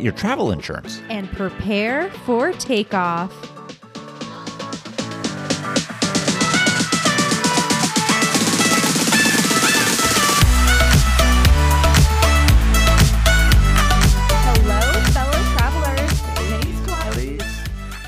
[0.00, 1.00] your travel insurance.
[1.10, 3.32] and prepare for takeoff.
[14.44, 14.80] Hello,
[15.12, 16.16] fellow travelers.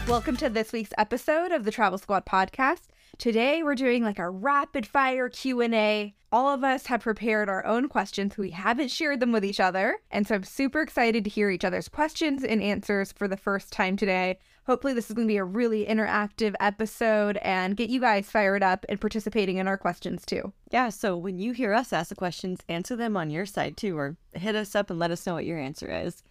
[0.09, 2.89] Welcome to this week's episode of the Travel Squad podcast.
[3.21, 6.15] Today we're doing like a rapid fire Q&A.
[6.33, 8.39] All of us have prepared our own questions.
[8.39, 11.67] We haven't shared them with each other, and so I'm super excited to hear each
[11.67, 14.39] other's questions and answers for the first time today.
[14.65, 18.63] Hopefully this is going to be a really interactive episode and get you guys fired
[18.63, 20.55] up and participating in our questions too.
[20.71, 23.99] Yeah, so when you hear us ask the questions, answer them on your side too,
[23.99, 26.23] or hit us up and let us know what your answer is.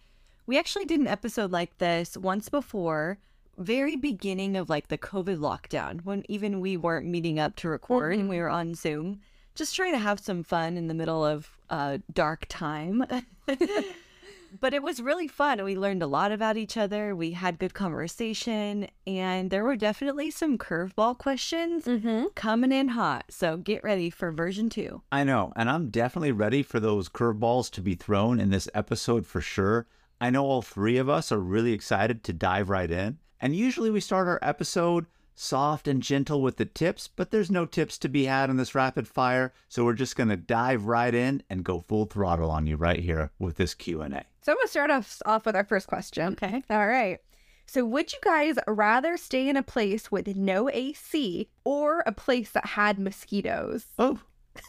[0.44, 3.20] We actually did an episode like this once before,
[3.58, 8.14] very beginning of like the COVID lockdown, when even we weren't meeting up to record
[8.14, 8.44] and we mm-hmm.
[8.44, 9.20] were on Zoom,
[9.54, 13.04] just trying to have some fun in the middle of a dark time.
[14.60, 15.62] but it was really fun.
[15.62, 17.14] We learned a lot about each other.
[17.14, 22.26] We had good conversation, and there were definitely some curveball questions mm-hmm.
[22.34, 23.26] coming in hot.
[23.30, 25.02] So get ready for version two.
[25.12, 29.26] I know, and I'm definitely ready for those curveballs to be thrown in this episode
[29.26, 29.86] for sure.
[30.20, 33.18] I know all three of us are really excited to dive right in.
[33.40, 37.64] And usually we start our episode soft and gentle with the tips, but there's no
[37.64, 41.14] tips to be had in this rapid fire, so we're just going to dive right
[41.14, 44.24] in and go full throttle on you right here with this Q&A.
[44.42, 46.32] So I'm going to start off, off with our first question.
[46.34, 46.62] Okay.
[46.68, 47.18] All right.
[47.66, 52.50] So, would you guys rather stay in a place with no AC or a place
[52.50, 53.86] that had mosquitoes?
[53.98, 54.18] Oh.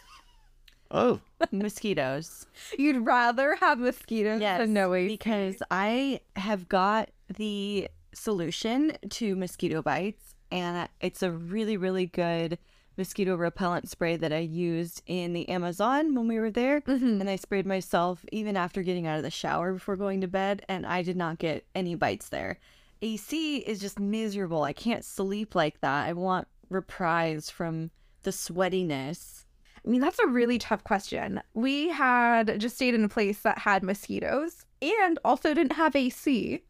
[0.93, 1.21] Oh.
[1.53, 2.47] Mosquitoes.
[2.77, 5.07] You'd rather have mosquitoes than no AC.
[5.07, 12.57] because I have got the solution to mosquito bites, and it's a really, really good
[12.97, 16.81] mosquito repellent spray that I used in the Amazon when we were there.
[16.81, 17.22] Mhm.
[17.22, 20.66] And I sprayed myself even after getting out of the shower before going to bed,
[20.67, 22.59] and I did not get any bites there.
[23.01, 24.63] AC is just miserable.
[24.63, 26.07] I can't sleep like that.
[26.07, 27.91] I want reprise from
[28.23, 29.45] the sweatiness.
[29.83, 31.41] I mean, that's a really tough question.
[31.55, 36.61] We had just stayed in a place that had mosquitoes and also didn't have AC,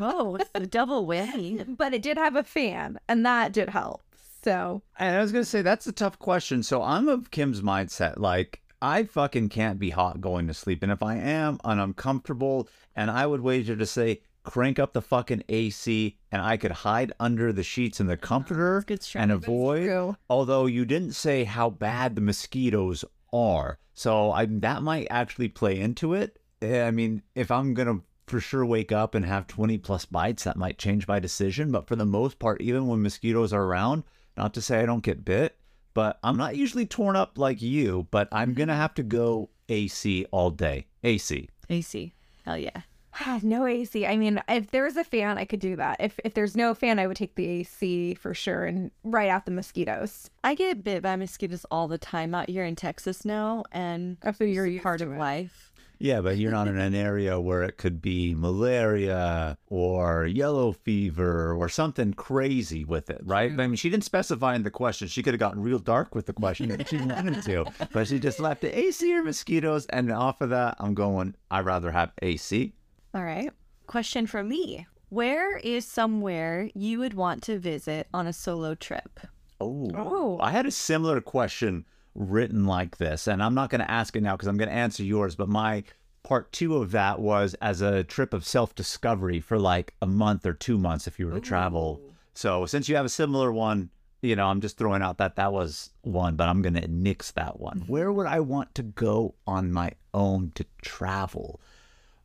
[0.00, 1.76] Oh, it's the double whammy.
[1.76, 4.02] but it did have a fan, and that did help.
[4.42, 6.62] So, And I was gonna say that's a tough question.
[6.62, 8.18] So I'm of Kim's mindset.
[8.18, 11.94] Like I fucking can't be hot going to sleep, and if I am and I'm
[11.94, 16.72] comfortable, and I would wager to say crank up the fucking AC, and I could
[16.72, 19.84] hide under the sheets in the comforter good and avoid.
[19.84, 20.16] true.
[20.28, 25.78] Although you didn't say how bad the mosquitoes are, so I that might actually play
[25.78, 26.40] into it.
[26.60, 30.44] Eh, I mean, if I'm gonna for sure wake up and have 20 plus bites,
[30.44, 31.70] that might change my decision.
[31.72, 34.04] But for the most part, even when mosquitoes are around,
[34.36, 35.56] not to say I don't get bit,
[35.94, 38.06] but I'm not usually torn up like you.
[38.10, 38.58] But I'm mm-hmm.
[38.58, 40.86] gonna have to go AC all day.
[41.02, 41.48] AC.
[41.68, 42.14] AC.
[42.44, 42.82] Hell yeah.
[43.42, 44.06] no AC.
[44.06, 45.96] I mean, if there was a fan, I could do that.
[46.00, 49.44] If if there's no fan, I would take the AC for sure and right out
[49.44, 50.30] the mosquitoes.
[50.44, 54.46] I get bit by mosquitoes all the time out here in Texas now, and After
[54.46, 55.18] you're part of it.
[55.18, 55.71] life.
[56.02, 61.54] Yeah, but you're not in an area where it could be malaria or yellow fever
[61.54, 63.52] or something crazy with it, right?
[63.52, 65.06] I mean, she didn't specify in the question.
[65.06, 68.18] She could have gotten real dark with the question if she wanted to, but she
[68.18, 69.86] just left it AC or mosquitoes.
[69.86, 72.72] And off of that, I'm going, I'd rather have AC.
[73.14, 73.52] All right.
[73.86, 74.88] Question from me.
[75.08, 79.20] Where is somewhere you would want to visit on a solo trip?
[79.60, 80.38] Oh, Oh.
[80.40, 81.84] I had a similar question
[82.14, 84.74] written like this, and I'm not going to ask it now because I'm going to
[84.74, 85.34] answer yours.
[85.34, 85.84] But my
[86.22, 90.46] part two of that was as a trip of self discovery for like a month
[90.46, 92.00] or two months if you were to travel.
[92.34, 93.90] So since you have a similar one,
[94.22, 97.32] you know, I'm just throwing out that that was one, but I'm going to nix
[97.32, 97.80] that one.
[97.80, 97.92] Mm-hmm.
[97.92, 101.60] Where would I want to go on my own to travel?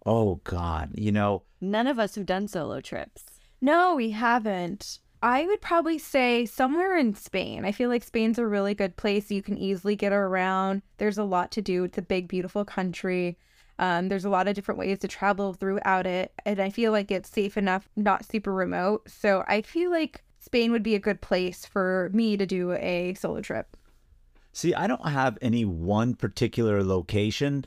[0.05, 0.91] Oh, God.
[0.93, 3.25] You know, None of us have done solo trips.
[3.59, 4.99] No, we haven't.
[5.21, 7.65] I would probably say somewhere in Spain.
[7.65, 9.31] I feel like Spain's a really good place.
[9.31, 10.83] You can easily get around.
[10.97, 11.85] There's a lot to do.
[11.85, 13.37] It's a big, beautiful country.
[13.79, 16.33] Um, there's a lot of different ways to travel throughout it.
[16.45, 19.09] And I feel like it's safe enough, not super remote.
[19.09, 23.15] So I feel like Spain would be a good place for me to do a
[23.15, 23.75] solo trip.
[24.53, 27.65] See, I don't have any one particular location.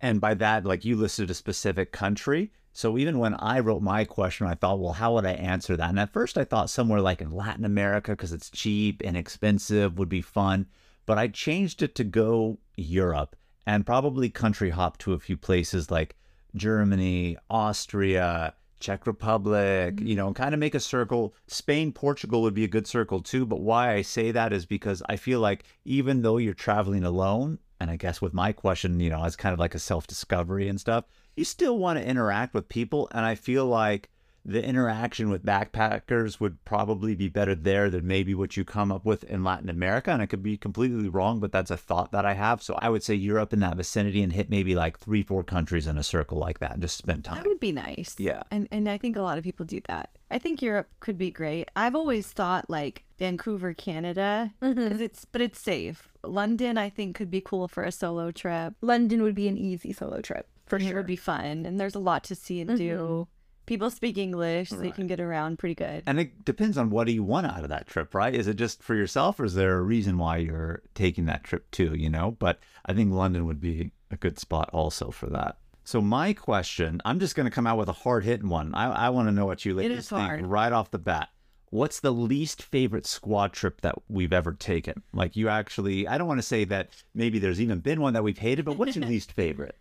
[0.00, 2.52] And by that, like you listed a specific country.
[2.72, 5.90] So even when I wrote my question, I thought, well, how would I answer that?
[5.90, 9.98] And at first I thought somewhere like in Latin America because it's cheap and expensive
[9.98, 10.66] would be fun.
[11.06, 13.34] But I changed it to go Europe
[13.66, 16.16] and probably country hop to a few places like
[16.54, 20.16] Germany, Austria, Czech Republic, you mm.
[20.16, 21.34] know, kind of make a circle.
[21.46, 23.44] Spain, Portugal would be a good circle too.
[23.44, 27.58] But why I say that is because I feel like even though you're traveling alone,
[27.80, 30.68] and I guess with my question, you know, it's kind of like a self discovery
[30.68, 31.04] and stuff,
[31.36, 33.08] you still want to interact with people.
[33.12, 34.10] And I feel like
[34.44, 39.04] the interaction with backpackers would probably be better there than maybe what you come up
[39.04, 40.10] with in Latin America.
[40.10, 42.62] And I could be completely wrong, but that's a thought that I have.
[42.62, 45.86] So I would say Europe in that vicinity and hit maybe like three, four countries
[45.86, 47.36] in a circle like that and just spend time.
[47.36, 48.14] That would be nice.
[48.18, 48.42] Yeah.
[48.50, 50.10] And and I think a lot of people do that.
[50.30, 51.68] I think Europe could be great.
[51.76, 54.88] I've always thought like Vancouver, Canada, mm-hmm.
[54.88, 56.08] 'cause it's but it's safe.
[56.28, 58.74] London, I think, could be cool for a solo trip.
[58.80, 60.90] London would be an easy solo trip for sure.
[60.90, 62.96] It would be fun, and there's a lot to see and do.
[62.96, 63.22] Mm-hmm.
[63.66, 66.02] People speak English, so you can get around pretty good.
[66.06, 68.34] And it depends on what do you want out of that trip, right?
[68.34, 71.70] Is it just for yourself or is there a reason why you're taking that trip
[71.70, 72.30] too, you know?
[72.30, 75.58] But I think London would be a good spot also for that.
[75.84, 78.74] So my question, I'm just going to come out with a hard hitting one.
[78.74, 80.46] I, I want to know what you ladies think hard.
[80.46, 81.28] right off the bat.
[81.70, 85.02] What's the least favorite squad trip that we've ever taken?
[85.12, 88.24] Like you actually, I don't want to say that maybe there's even been one that
[88.24, 89.76] we've hated, but what's your least favorite?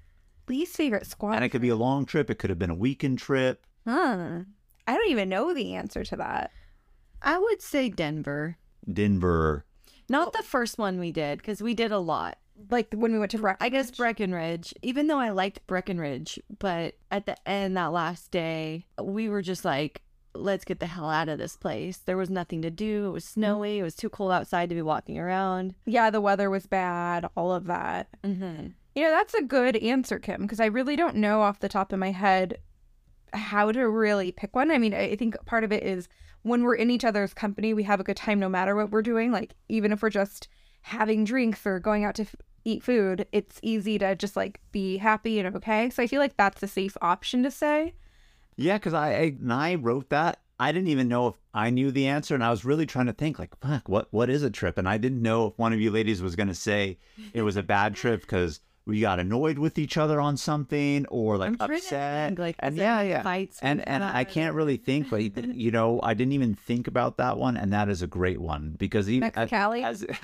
[0.49, 1.35] Least favorite squad.
[1.35, 2.29] And it could be a long trip.
[2.29, 3.65] It could have been a weekend trip.
[3.85, 4.39] Huh.
[4.85, 6.51] I don't even know the answer to that.
[7.21, 8.57] I would say Denver.
[8.91, 9.65] Denver.
[10.09, 12.37] Not the first one we did, because we did a lot.
[12.71, 13.57] Like when we went to Breck.
[13.59, 18.85] I guess Breckenridge, even though I liked Breckenridge, but at the end, that last day,
[19.01, 20.01] we were just like,
[20.37, 21.97] let's get the hell out of this place.
[21.97, 23.07] There was nothing to do.
[23.07, 23.79] It was snowy.
[23.79, 25.75] It was too cold outside to be walking around.
[25.85, 28.07] yeah, the weather was bad, all of that.
[28.23, 28.67] Mm-hmm.
[28.95, 31.93] You know, that's a good answer, Kim, because I really don't know off the top
[31.93, 32.57] of my head
[33.33, 34.71] how to really pick one.
[34.71, 36.07] I mean, I I think part of it is
[36.43, 39.01] when we're in each other's company, we have a good time no matter what we're
[39.01, 39.31] doing.
[39.31, 40.47] Like, even if we're just
[40.81, 44.97] having drinks or going out to f- eat food, it's easy to just like be
[44.97, 45.89] happy and okay.
[45.89, 47.93] So I feel like that's a safe option to say.
[48.57, 51.91] Yeah, because I, I when I wrote that, I didn't even know if I knew
[51.91, 54.49] the answer, and I was really trying to think like, fuck, what what is a
[54.49, 54.77] trip?
[54.77, 56.97] And I didn't know if one of you ladies was gonna say
[57.33, 61.37] it was a bad trip because we got annoyed with each other on something or
[61.37, 62.29] like I'm upset.
[62.29, 65.21] think, like, and yeah, yeah, fights and and I can't really think, but
[65.55, 68.75] you know, I didn't even think about that one, and that is a great one
[68.77, 69.83] because even Mexicali?
[69.83, 70.01] as,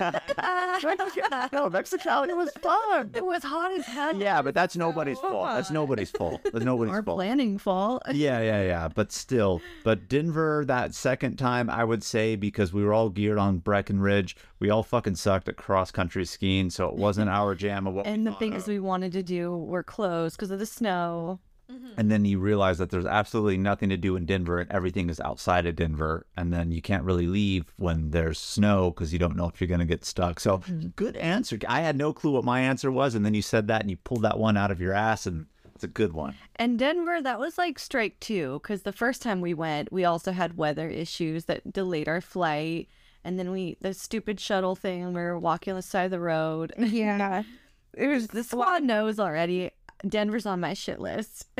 [1.52, 3.10] no, Mexicali was fun.
[3.14, 4.16] It was hot as hell.
[4.16, 5.46] Yeah, but that's nobody's fault.
[5.46, 6.40] That's nobody's fault.
[6.44, 7.18] That's nobody's Our fault.
[7.18, 8.02] planning fault.
[8.14, 8.88] Yeah, yeah, yeah.
[8.88, 13.38] But still, but Denver that second time, I would say because we were all geared
[13.38, 17.86] on Breckenridge, we all fucking sucked at cross country skiing, so it wasn't our jam
[17.86, 18.06] of what.
[18.06, 21.40] we And the thought things we wanted to do were closed because of the snow.
[21.72, 21.92] Mm-hmm.
[21.96, 25.18] and then you realize that there's absolutely nothing to do in Denver, and everything is
[25.20, 29.34] outside of Denver, and then you can't really leave when there's snow because you don't
[29.34, 30.40] know if you're gonna get stuck.
[30.40, 30.88] So mm-hmm.
[30.88, 31.58] good answer.
[31.66, 33.96] I had no clue what my answer was, and then you said that, and you
[33.96, 36.34] pulled that one out of your ass, and it's a good one.
[36.56, 40.32] And Denver, that was like strike two because the first time we went, we also
[40.32, 42.88] had weather issues that delayed our flight.
[43.24, 46.10] And then we, the stupid shuttle thing, and we were walking on the side of
[46.10, 46.74] the road.
[46.76, 47.42] Yeah.
[47.96, 49.70] It was The squad knows already.
[50.06, 51.46] Denver's on my shit list.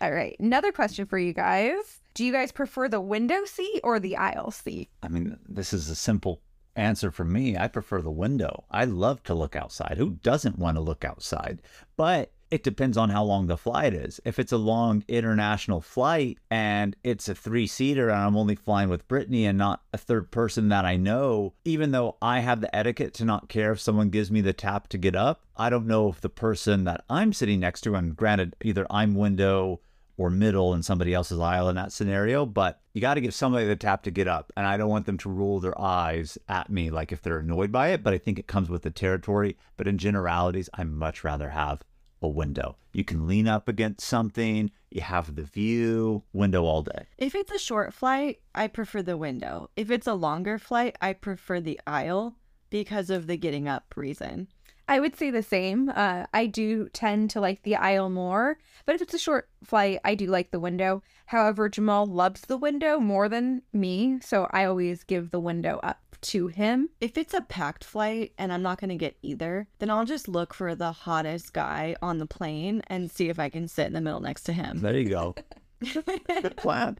[0.00, 0.36] All right.
[0.38, 2.00] Another question for you guys.
[2.14, 4.90] Do you guys prefer the window seat or the aisle seat?
[5.02, 6.42] I mean, this is a simple
[6.76, 7.56] answer for me.
[7.56, 8.64] I prefer the window.
[8.70, 9.96] I love to look outside.
[9.96, 11.62] Who doesn't want to look outside?
[11.96, 14.20] But it depends on how long the flight is.
[14.24, 18.88] If it's a long international flight and it's a three seater and I'm only flying
[18.88, 22.72] with Brittanie and not a third person that I know, even though I have the
[22.72, 25.88] etiquette to not care if someone gives me the tap to get up, I don't
[25.88, 29.80] know if the person that I'm sitting next to, and granted, either I'm window
[30.16, 33.66] or middle in somebody else's aisle in that scenario, but you got to give somebody
[33.66, 34.52] the tap to get up.
[34.56, 37.72] And I don't want them to roll their eyes at me like if they're annoyed
[37.72, 39.56] by it, but I think it comes with the territory.
[39.76, 41.82] But in generalities, I much rather have
[42.24, 42.76] a window.
[42.92, 47.06] You can lean up against something, you have the view, window all day.
[47.18, 49.70] if it's a short flight, I prefer the window.
[49.76, 52.36] If it's a longer flight, I prefer the aisle
[52.70, 54.48] because of the getting up reason.
[54.88, 55.88] I would say the same.
[55.88, 60.00] Uh, I do tend to like the aisle more, but if it's a short flight,
[60.04, 61.02] I do like the window.
[61.26, 66.00] However, Jamal loves the window more than me, so I always give the window up
[66.20, 66.90] to him.
[67.00, 70.28] If it's a packed flight and I'm not going to get either, then I'll just
[70.28, 73.92] look for the hottest guy on the plane and see if I can sit in
[73.92, 74.80] the middle next to him.
[74.80, 75.34] There you go.
[75.92, 76.98] Good plan.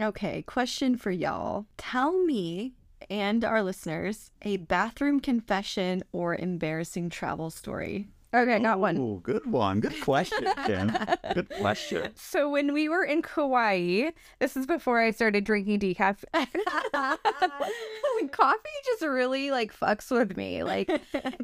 [0.00, 1.66] Okay, question for y'all.
[1.78, 2.74] Tell me
[3.10, 8.08] and our listeners a bathroom confession or embarrassing travel story.
[8.36, 8.98] Okay, I got one.
[8.98, 9.80] Oh, good one.
[9.80, 10.92] Good question, Kim.
[11.34, 12.12] good question.
[12.16, 16.22] So when we were in Kauai, this is before I started drinking decaf.
[18.32, 20.62] coffee just really like fucks with me.
[20.62, 20.90] Like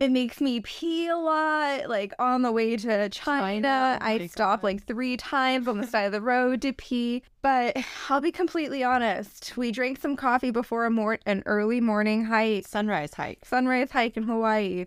[0.00, 1.88] it makes me pee a lot.
[1.88, 4.66] Like on the way to China, China, oh I my stopped God.
[4.68, 7.22] like three times on the side of the road to pee.
[7.40, 7.76] But
[8.08, 9.56] I'll be completely honest.
[9.56, 13.44] We drank some coffee before a mor- an early morning hike, Sunrise hike.
[13.44, 14.86] sunrise hike in Hawaii.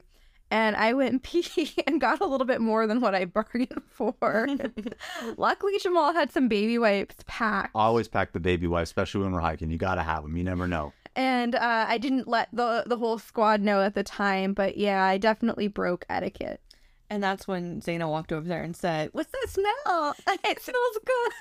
[0.52, 3.82] And I went and pee and got a little bit more than what I bargained
[3.90, 4.48] for.
[5.38, 7.72] Luckily, Jamal had some baby wipes packed.
[7.76, 9.72] Always pack the baby wipes, especially when we're hiking.
[9.72, 10.38] You got to have them.
[10.38, 10.94] You never know.
[11.16, 15.04] and uh, I didn't let the the whole squad know at the time, but yeah,
[15.04, 16.62] I definitely broke etiquette.
[17.10, 20.16] And that's when Zaina walked over there and said, What's that smell?
[20.44, 21.32] It smells good.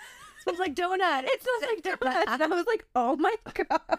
[0.44, 1.24] Smells like donut.
[1.24, 2.24] It smells like donut.
[2.28, 3.98] And I was like, oh my god.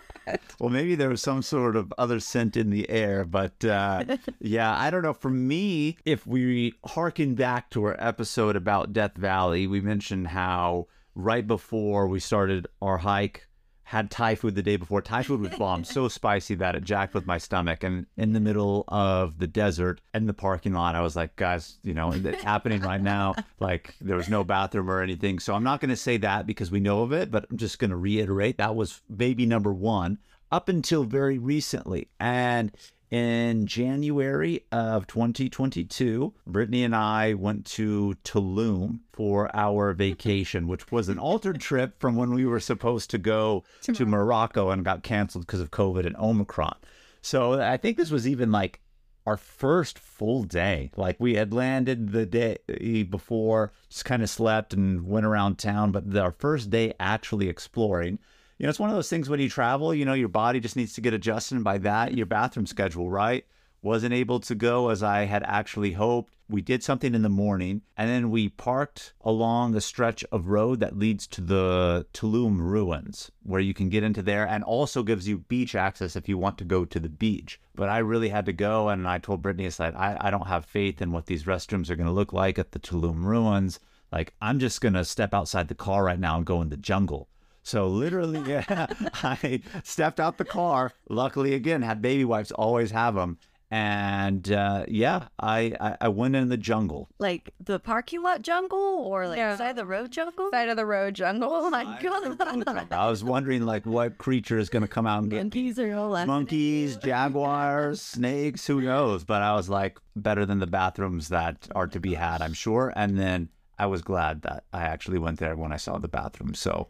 [0.59, 4.03] Well, maybe there was some sort of other scent in the air, but uh,
[4.39, 5.13] yeah, I don't know.
[5.13, 10.87] For me, if we harken back to our episode about Death Valley, we mentioned how
[11.15, 13.47] right before we started our hike,
[13.85, 15.01] had Thai food the day before.
[15.01, 17.83] Thai food was bomb, so spicy that it jacked with my stomach.
[17.83, 21.77] And in the middle of the desert, in the parking lot, I was like, guys,
[21.83, 23.35] you know, it's happening right now.
[23.59, 25.39] Like there was no bathroom or anything.
[25.39, 27.77] So I'm not going to say that because we know of it, but I'm just
[27.77, 30.17] going to reiterate that was baby number one
[30.51, 32.09] up until very recently.
[32.19, 32.71] And
[33.15, 41.07] in January of 2022, Brittanie and I went to Tulum for our vacation, which was
[41.07, 45.45] an altered trip from when we were supposed to go to, Morocco and got canceled
[45.45, 46.75] because of COVID and Omicron.
[47.21, 48.81] So I think this was even like
[49.25, 50.91] our first full day.
[50.97, 52.57] Like we had landed the day
[53.03, 58.19] before, just kind of slept and went around town, but our first day actually exploring.
[58.57, 60.77] You know, it's one of those things when you travel, you know, your body just
[60.77, 61.55] needs to get adjusted.
[61.55, 63.45] And by that, your bathroom schedule, right?
[63.81, 66.37] Wasn't able to go as I had actually hoped.
[66.47, 70.79] We did something in the morning and then we parked along the stretch of road
[70.79, 75.27] that leads to the Tulum ruins, where you can get into there and also gives
[75.27, 77.59] you beach access if you want to go to the beach.
[77.75, 80.47] But I really had to go and I told Brittanie, I said, I, I don't
[80.47, 83.81] have faith in what these restrooms are going to look like at the Tulum ruins.
[84.13, 86.77] Like, I'm just going to step outside the car right now and go in the
[86.77, 87.27] jungle.
[87.65, 88.85] So literally, yeah,
[89.23, 90.91] I stepped out the car.
[91.09, 93.39] Luckily, again, had baby wipes, always have them.
[93.71, 97.09] And uh, yeah, I, I I went in the jungle.
[97.17, 99.57] Like the parking lot jungle or like Yeah.
[99.57, 100.51] side of the road jungle?
[100.51, 101.49] Side of the road jungle.
[101.51, 102.87] Oh my God.
[102.91, 105.91] I was wondering like what creature is going to come out and get Monkeys are
[105.95, 106.27] all left.
[106.27, 109.23] monkeys, jaguars, snakes, who knows?
[109.23, 112.93] But I was like better than the bathrooms that are to be had, I'm sure.
[112.95, 116.53] And then I was glad that I actually went there when I saw the bathroom.
[116.53, 116.87] So,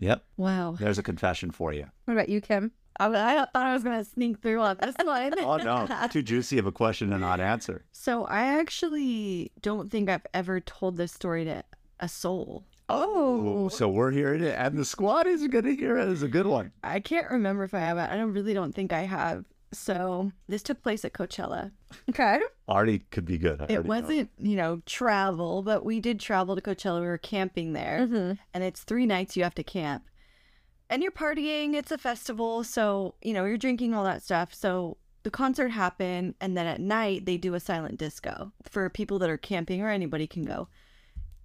[0.00, 0.76] yep, Wow.
[0.78, 1.86] there's a confession for you.
[2.04, 2.72] What about you, Kim?
[3.00, 5.34] I, I thought I was going to sneak through on this one.
[5.40, 7.84] Oh no, too juicy of a question to not answer.
[7.92, 11.64] So I actually don't think I've ever told this story to
[12.00, 12.64] a soul.
[12.88, 13.68] Oh, oh.
[13.68, 16.08] so we're hearing it, and the squad is going to hear it.
[16.10, 16.72] It's a good one.
[16.84, 17.96] I can't remember if I have.
[17.96, 18.10] It.
[18.10, 19.44] I don't really don't think I have.
[19.72, 21.72] So this took place at Coachella.
[22.10, 22.40] Okay.
[22.68, 23.60] Already could be good.
[23.62, 27.00] I It wasn't, you know, travel, but we did travel to Coachella.
[27.00, 28.32] We were camping there, Mm-hmm.
[28.54, 30.04] and it's three nights you have to camp.
[30.90, 34.52] And you're partying, it's a festival, so, you know, you're drinking all that stuff.
[34.54, 39.18] So the concert happened, and then at night they do a silent disco for people
[39.20, 40.68] that are camping or anybody can go.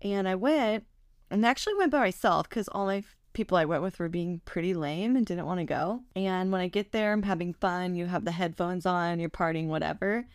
[0.02, 0.86] And I went,
[1.30, 4.42] and actually went by myself because all my f- people I went with were being
[4.46, 6.02] pretty lame and didn't want to go.
[6.16, 7.94] And when I get there, I'm having fun.
[7.94, 10.28] You have the headphones on, you're partying, whatever.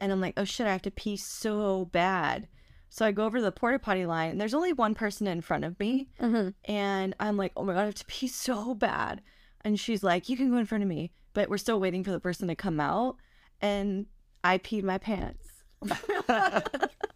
[0.00, 2.48] And I'm like, oh shit, I have to pee so bad.
[2.90, 5.40] So I go over to the porta potty line, and there's only one person in
[5.40, 6.08] front of me.
[6.20, 6.48] Mm-hmm.
[6.70, 9.22] And I'm like, oh my God, I have to pee so bad.
[9.60, 11.12] And she's like, you can go in front of me.
[11.34, 13.16] But we're still waiting for the person to come out.
[13.60, 14.06] And
[14.42, 15.46] I peed my pants.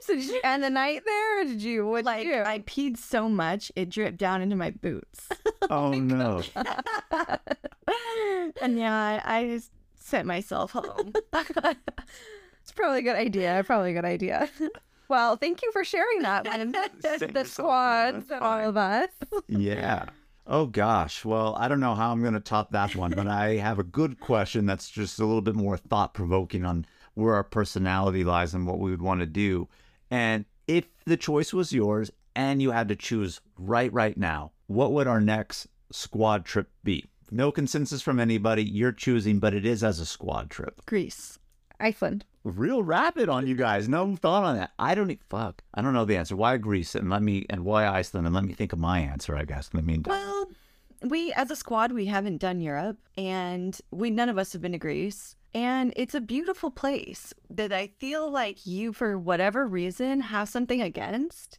[0.00, 1.86] So did you end the night there, or did you?
[1.86, 2.42] What Like, you?
[2.42, 5.28] I peed so much, it dripped down into my boots.
[5.72, 6.42] Oh, oh no.
[8.60, 11.12] and yeah, I, I just sent myself home.
[11.32, 13.62] It's probably a good idea.
[13.64, 14.48] Probably a good idea.
[15.08, 19.10] Well, thank you for sharing that with Save the yourself, squad, and all of us.
[19.46, 20.06] Yeah.
[20.46, 21.24] Oh gosh.
[21.24, 23.84] Well, I don't know how I'm going to top that one, but I have a
[23.84, 28.54] good question that's just a little bit more thought provoking on where our personality lies
[28.54, 29.68] and what we would want to do.
[30.10, 34.92] And if the choice was yours and you had to choose right right now, what
[34.92, 37.06] would our next squad trip be?
[37.30, 38.64] No consensus from anybody.
[38.64, 40.80] You're choosing, but it is as a squad trip.
[40.86, 41.38] Greece.
[41.78, 42.24] Iceland.
[42.42, 43.88] Real rapid on you guys.
[43.88, 44.72] No thought on that.
[44.78, 45.62] I don't e- fuck.
[45.74, 46.36] I don't know the answer.
[46.36, 49.36] Why Greece and let me and why Iceland and let me think of my answer.
[49.36, 49.68] I guess.
[49.72, 50.12] in the meantime.
[50.12, 50.46] Well,
[51.02, 54.72] we as a squad we haven't done Europe, and we none of us have been
[54.72, 55.36] to Greece.
[55.54, 60.80] And it's a beautiful place that I feel like you, for whatever reason, have something
[60.80, 61.58] against.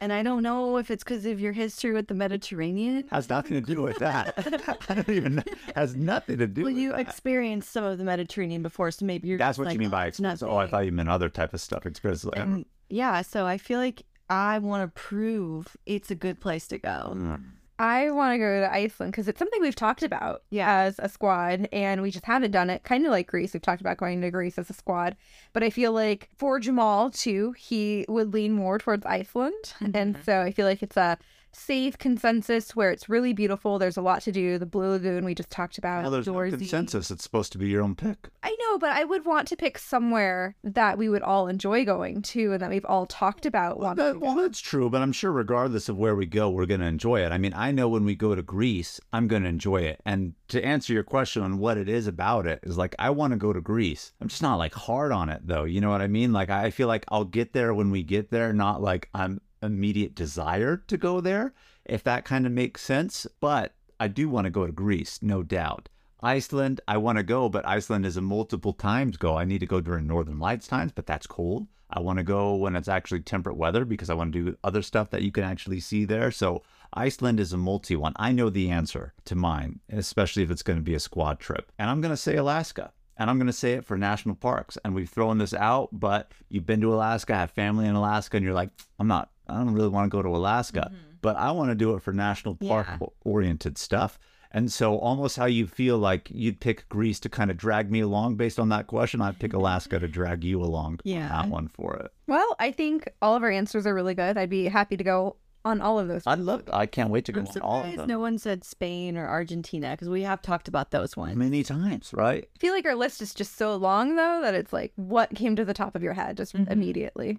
[0.00, 3.04] And I don't know if it's because of your history with the Mediterranean.
[3.12, 4.34] Has nothing to do with that.
[4.88, 5.42] I don't even know.
[5.76, 7.00] Has nothing to do Well, you that.
[7.00, 9.38] experienced some of the Mediterranean before, so maybe you're.
[9.38, 10.42] That's what like, you mean by "Oh, not experience.
[10.42, 11.86] Oh, I thought you meant other type of stuff.
[11.86, 12.24] Experience.
[12.24, 16.78] And yeah, so I feel like I want to prove it's a good place to
[16.78, 17.12] go.
[17.14, 17.42] Mm.
[17.82, 21.68] I want to go to Iceland because it's something we've talked about as a squad,
[21.72, 22.84] and we just haven't done it.
[22.84, 25.16] Kind of like Greece, we've talked about going to Greece as a squad,
[25.52, 30.22] but I feel like for Jamal too, he would lean more towards Iceland, and mm-hmm.
[30.22, 31.18] so I feel like it's a
[31.54, 33.78] safe consensus where it's really beautiful.
[33.78, 34.58] There's a lot to do.
[34.58, 36.02] The Blue Lagoon we just talked about.
[36.02, 37.10] Well, there's no consensus.
[37.10, 38.28] It's supposed to be your own pick.
[38.42, 42.22] I know, but I would want to pick somewhere that we would all enjoy going
[42.22, 43.78] to, and that we've all talked about.
[43.78, 46.80] Well, that- well, that's true, but I'm sure regardless of where we go, we're going
[46.80, 47.32] to enjoy it.
[47.32, 50.00] I mean, I know when we go to Greece, I'm going to enjoy it.
[50.06, 53.32] And to answer your question on what it is about it, is like, I want
[53.32, 54.12] to go to Greece.
[54.20, 55.64] I'm just not like hard on it, though.
[55.64, 56.32] You know what I mean?
[56.32, 60.14] Like, I feel like I'll get there when we get there, not like I'm immediate
[60.14, 61.54] desire to go there,
[61.84, 63.26] if that kind of makes sense.
[63.40, 65.88] But I do want to go to Greece, no doubt.
[66.22, 69.36] Iceland, I want to go, but Iceland is a multiple times go.
[69.36, 71.66] I need to go during Northern Lights times, but that's cold.
[71.90, 74.82] I want to go when it's actually temperate weather because I want to do other
[74.82, 76.30] stuff that you can actually see there.
[76.30, 76.62] So
[76.94, 78.14] Iceland is a multi one.
[78.16, 81.70] I know the answer to mine, especially if it's going to be a squad trip.
[81.78, 82.92] And I'm going to say Alaska.
[83.18, 84.78] And I'm going to say it for national parks.
[84.84, 88.44] And we've thrown this out, but you've been to Alaska, have family in Alaska, and
[88.44, 91.70] you're like, I'm not, I don't really want to go to Alaska, but I want
[91.70, 93.06] to do it for national park Yeah.
[93.24, 94.18] oriented stuff.
[94.54, 98.00] And so, almost how you feel like you'd pick Greece to kind of drag me
[98.00, 101.22] along based on that question, I'd pick Alaska to drag you along Yeah.
[101.24, 102.12] on that one for it.
[102.26, 104.36] Well, I think all of our answers are really good.
[104.36, 106.24] I'd be happy to go on all of those.
[106.26, 108.08] I'd love, I can't wait to go I'm on all of them.
[108.08, 111.36] no one said Spain or Argentina because we have talked about those ones.
[111.36, 112.44] Many times, right?
[112.54, 115.56] I feel like our list is just so long though that it's like what came
[115.56, 116.70] to the top of your head just Mhm.
[116.70, 117.38] immediately.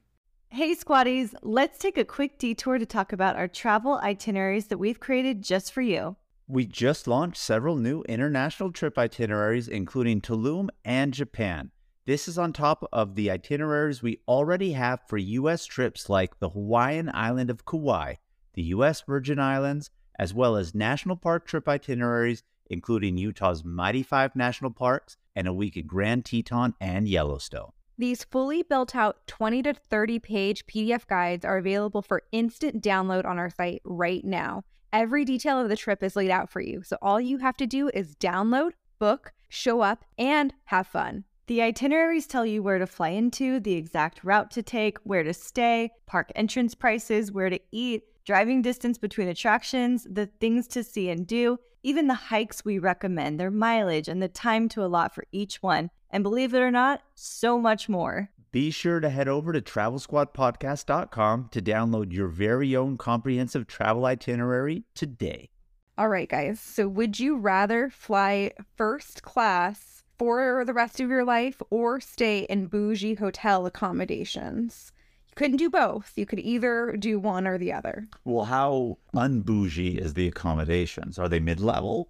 [0.54, 5.00] Hey, squatties, let's take a quick detour to talk about our travel itineraries that we've
[5.00, 6.16] created just for you.
[6.48, 11.72] We just launched several new international trip itineraries, including Tulum and Japan.
[12.06, 15.66] This is on top of the itineraries we already have for U.S.
[15.66, 18.18] trips like the Hawaiian island of Kauai,
[18.54, 19.02] the U.S.
[19.02, 19.90] Virgin Islands,
[20.20, 25.54] as well as national park trip itineraries, including Utah's Mighty Five National Parks and a
[25.54, 27.72] week at Grand Teton and Yellowstone.
[27.98, 33.26] These fully built out 20 to 30 page PDF guides are available for instant download
[33.26, 34.64] on our site right now.
[34.92, 37.68] Every detail of the trip is laid out for you, so all you have to
[37.68, 41.24] do is download, book, show up, and have fun.
[41.48, 45.34] The itineraries tell you where to fly into, the exact route to take, where to
[45.34, 51.10] stay, park entrance prices, where to eat, driving distance between attractions, the things to see
[51.10, 55.26] and do, even the hikes we recommend, their mileage, and the time to allot for
[55.32, 55.90] each one.
[56.14, 58.30] And believe it or not, so much more.
[58.52, 64.84] Be sure to head over to travelsquadpodcast.com to download your very own comprehensive travel itinerary
[64.94, 65.50] today.
[65.98, 66.60] All right, guys.
[66.60, 72.42] So, would you rather fly first class for the rest of your life or stay
[72.42, 74.92] in bougie hotel accommodations?
[75.30, 76.14] You couldn't do both.
[76.16, 78.08] You could either do one or the other.
[78.24, 81.18] Well, how unbougie is the accommodations?
[81.18, 82.10] Are they mid-level?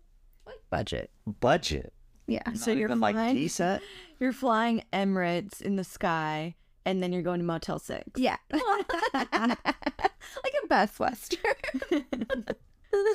[0.70, 1.10] Budget.
[1.39, 1.94] Budget?
[2.28, 2.54] Yeah.
[2.54, 3.84] So you're even like flying- decent?
[4.20, 6.56] You're flying Emirates in the sky,
[6.86, 8.04] and then you're going to Motel 6.
[8.16, 8.38] Yeah.
[8.52, 9.58] like
[10.64, 11.40] a Best Western.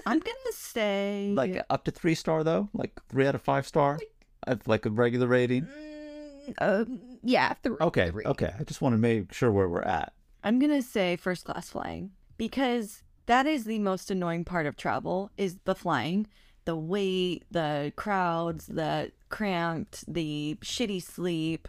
[0.06, 1.32] I'm going to say.
[1.34, 2.68] Like up to three star though?
[2.74, 3.98] Like three out of five star?
[4.46, 5.62] At like a regular rating?
[5.62, 7.54] Mm, um, yeah.
[7.62, 7.76] Three.
[7.80, 8.24] Okay, three.
[8.24, 8.52] okay.
[8.58, 10.12] I just want to make sure where we're at.
[10.44, 15.30] I'm gonna say first class flying because that is the most annoying part of travel
[15.36, 16.26] is the flying,
[16.68, 21.66] the weight, the crowds, the cramped, the shitty sleep,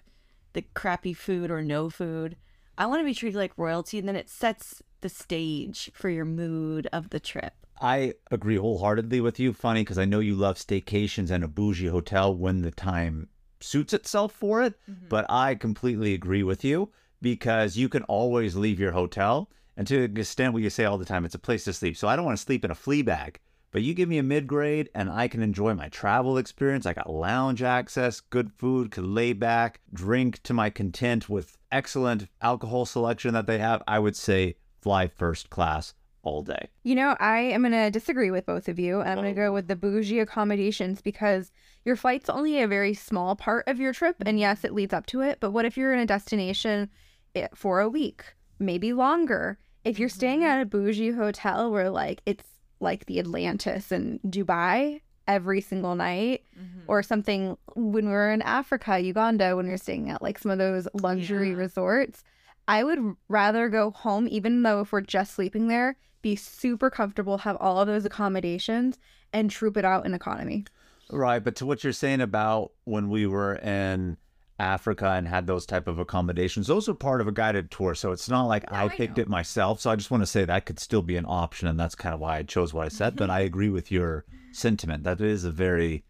[0.52, 2.36] the crappy food or no food.
[2.78, 6.26] I want to be treated like royalty, and then it sets the stage for your
[6.26, 7.54] mood of the trip.
[7.80, 9.54] I agree wholeheartedly with you.
[9.54, 13.30] Funny because I know you love staycations and a bougie hotel when the time
[13.62, 14.74] suits itself for it.
[14.92, 15.06] Mm-hmm.
[15.08, 19.50] But I completely agree with you because you can always leave your hotel.
[19.78, 21.96] And to an extent, we say all the time, it's a place to sleep.
[21.96, 23.40] So I don't want to sleep in a flea bag.
[23.72, 26.86] But you give me a mid grade and I can enjoy my travel experience.
[26.86, 32.28] I got lounge access, good food, could lay back, drink to my content with excellent
[32.42, 33.84] alcohol selection that they have.
[33.88, 36.70] I would say fly first class all day.
[36.84, 39.02] You know, I am going to disagree with both of you.
[39.02, 41.52] I'm going to go with the bougie accommodations because
[41.86, 44.16] your flight's only a very small part of your trip.
[44.26, 45.40] And yes, it leads up to it.
[45.40, 46.90] But what if you're in a destination
[47.36, 48.26] eh, for a week,
[48.58, 49.60] maybe longer?
[49.86, 52.44] If you're staying at a bougie hotel where like it's
[52.80, 56.80] like the Atlantis in Dubai every single night, mm-hmm.
[56.88, 60.58] or something when we were in Africa, Uganda, when you're staying at like some of
[60.58, 61.58] those luxury Yeah.
[61.58, 62.24] resorts.
[62.68, 67.40] I would rather go home, even though if we're just sleeping there, be super comfortable,
[67.40, 68.98] have all of those accommodations,
[69.34, 70.66] and troop it out in economy.
[71.12, 74.18] Right, but to what you're saying about when we were in
[74.60, 77.96] Africa and had those type of accommodations, those are part of a guided tour.
[77.96, 79.22] So it's not like I I picked know.
[79.24, 79.80] it myself.
[79.82, 82.14] So I just want to say that could still be an option, and that's kind
[82.14, 83.16] of why I chose what I said.
[83.16, 83.32] But mm-hmm.
[83.32, 85.04] I agree with your sentiment.
[85.04, 86.04] That is a very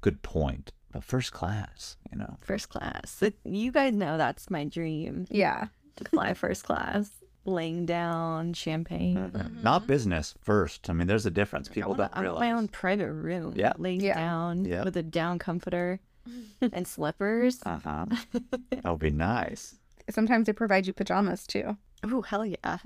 [0.00, 0.72] good point.
[0.92, 2.36] But first class, you know.
[2.40, 3.22] First class.
[3.22, 5.68] It- you guys know that's my dream Yeah.
[5.96, 7.10] to fly first class,
[7.44, 9.16] laying down champagne.
[9.16, 9.62] Mm-hmm.
[9.62, 9.86] Not mm-hmm.
[9.88, 10.90] business first.
[10.90, 11.68] I mean, there's a difference.
[11.68, 12.40] People I don't want realize.
[12.40, 13.52] my own private room.
[13.56, 13.72] Yeah.
[13.78, 14.14] laying Yeah.
[14.14, 14.82] down Yeah.
[14.84, 16.00] with a down comforter
[16.72, 17.60] and slippers.
[17.64, 18.06] Uh huh.
[18.70, 19.76] that would be nice.
[20.08, 21.76] Sometimes they provide you pajamas too.
[22.02, 22.78] Oh, hell yeah.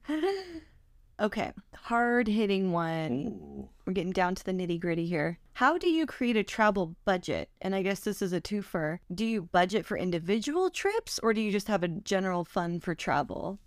[1.20, 1.52] okay.
[1.74, 3.68] Hard hitting one.
[3.84, 5.38] We're getting down to the nitty gritty here.
[5.54, 7.50] How do you create a travel budget?
[7.60, 9.00] And I guess this is a twofer.
[9.12, 12.94] Do you budget for individual trips or do you just have a general fund for
[12.94, 13.58] travel?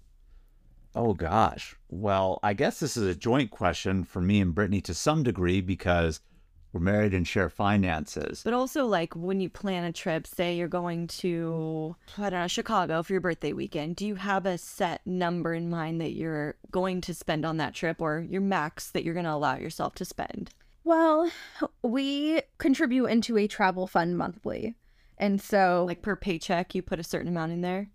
[0.95, 1.75] Oh gosh.
[1.89, 5.59] Well, I guess this is a joint question for me and Brittanie to some degree
[5.59, 6.21] because
[6.75, 8.41] we're married and share finances.
[8.43, 12.47] But also, like when you plan a trip, say you're going to, I don't know,
[12.47, 16.55] Chicago for your birthday weekend, do you have a set number in mind that you're
[16.71, 19.95] going to spend on that trip or your max that you're going to allow yourself
[19.95, 20.49] to spend?
[20.83, 21.31] Well,
[21.81, 24.75] we contribute into a travel fund monthly.
[25.17, 27.87] And so, Like per paycheck, you put a certain amount in there?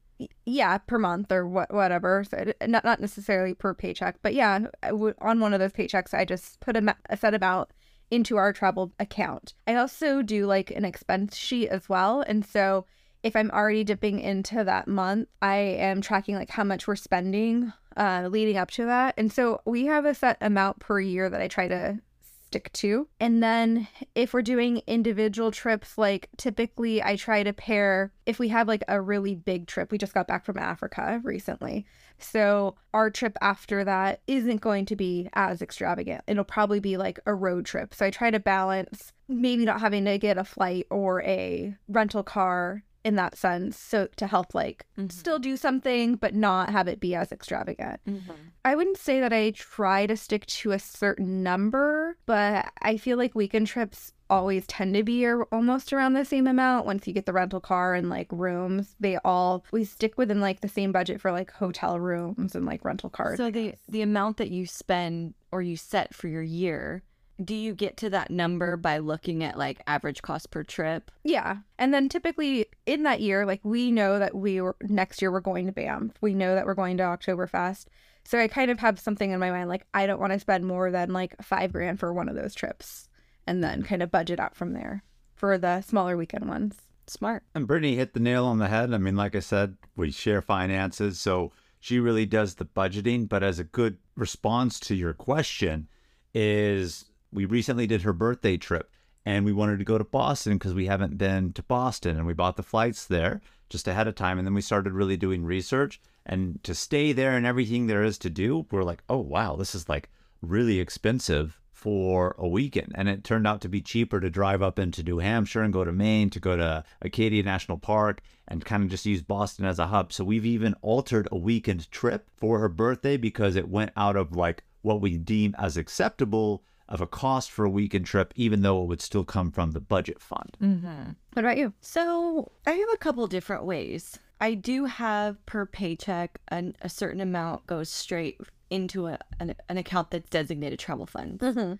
[0.45, 2.25] yeah, per month or what, whatever.
[2.25, 5.73] So it- not not necessarily per paycheck, but yeah, I w- on one of those
[5.73, 7.71] paychecks, I just put a, ma- a set amount
[8.11, 9.55] into our travel account.
[9.67, 12.87] I also do like an expense sheet as well, and so
[13.23, 17.73] if I'm already dipping into that month, I am tracking like how much we're spending
[17.97, 21.41] uh, leading up to that, and so we have a set amount per year that
[21.41, 22.01] I try to
[22.51, 23.07] stick to.
[23.21, 23.87] And then
[24.17, 28.83] if we're doing individual trips, like typically I try to pair if we have like
[28.89, 29.93] a really big trip.
[29.93, 31.87] We just got back from Africa recently.
[32.19, 36.25] So our trip after that isn't going to be as extravagant.
[36.27, 37.95] It'll probably be like a road trip.
[37.95, 42.25] So I try to balance maybe not having to get a flight or a rental
[42.25, 45.09] car in that sense so to help like mm-hmm.
[45.09, 48.33] still do something but not have it be as extravagant mm-hmm.
[48.65, 53.17] I wouldn't say that I try to stick to a certain number, but I feel
[53.17, 57.27] like weekend trips always tend to be almost around the same amount once you get
[57.27, 58.97] the rental car and like rooms.
[59.01, 62.85] They all we stick within like the same budget for like hotel rooms and like
[62.85, 63.39] rental cars.
[63.39, 67.03] So the the amount that you spend or you set for your year,
[67.45, 71.11] do you get to that number by looking at like average cost per trip?
[71.25, 71.59] Yeah.
[71.79, 75.41] And then typically in that year, like we know that we were next year we're
[75.41, 76.13] going to Banff.
[76.21, 77.87] We know that we're going to Oktoberfest.
[78.25, 80.67] So I kind of have something in my mind like I don't want to spend
[80.67, 83.09] more than like five grand for one of those trips
[83.47, 85.03] and then kind of budget out from there
[85.35, 86.77] for the smaller weekend ones.
[87.07, 87.43] Smart.
[87.55, 88.95] And Brittanie hit the nail on the head.
[88.95, 91.51] I mean, like I said, we share finances, so
[91.81, 93.29] she really does the budgeting.
[93.29, 95.89] But as a good response to your question,
[96.35, 98.91] is we recently did her birthday trip
[99.25, 102.33] and we wanted to go to Boston because we haven't been to Boston and we
[102.33, 104.39] bought the flights there just ahead of time.
[104.39, 108.19] And then we started really doing research and to stay there and everything there is
[108.19, 110.11] to do, we're like, oh, wow, this is like
[110.43, 112.93] really expensive for a weekend.
[112.95, 115.83] And it turned out to be cheaper to drive up into New Hampshire and go
[115.83, 119.79] to Maine to go to Acadia National Park and kind of just use Boston as
[119.79, 120.13] a hub.
[120.13, 124.37] So we've even altered a weekend trip for her birthday because it went out of
[124.37, 128.83] like what we deem as acceptable of a cost for a weekend trip, even though
[128.83, 130.57] it would still come from the budget fund.
[130.61, 131.11] Mm-hmm.
[131.33, 131.73] What about you?
[131.81, 134.19] So I have a couple different ways.
[134.41, 139.79] I do have per paycheck an, a certain amount goes straight into a, an, an
[139.79, 141.43] account that's designated travel funds.
[141.43, 141.75] Mm-hmm.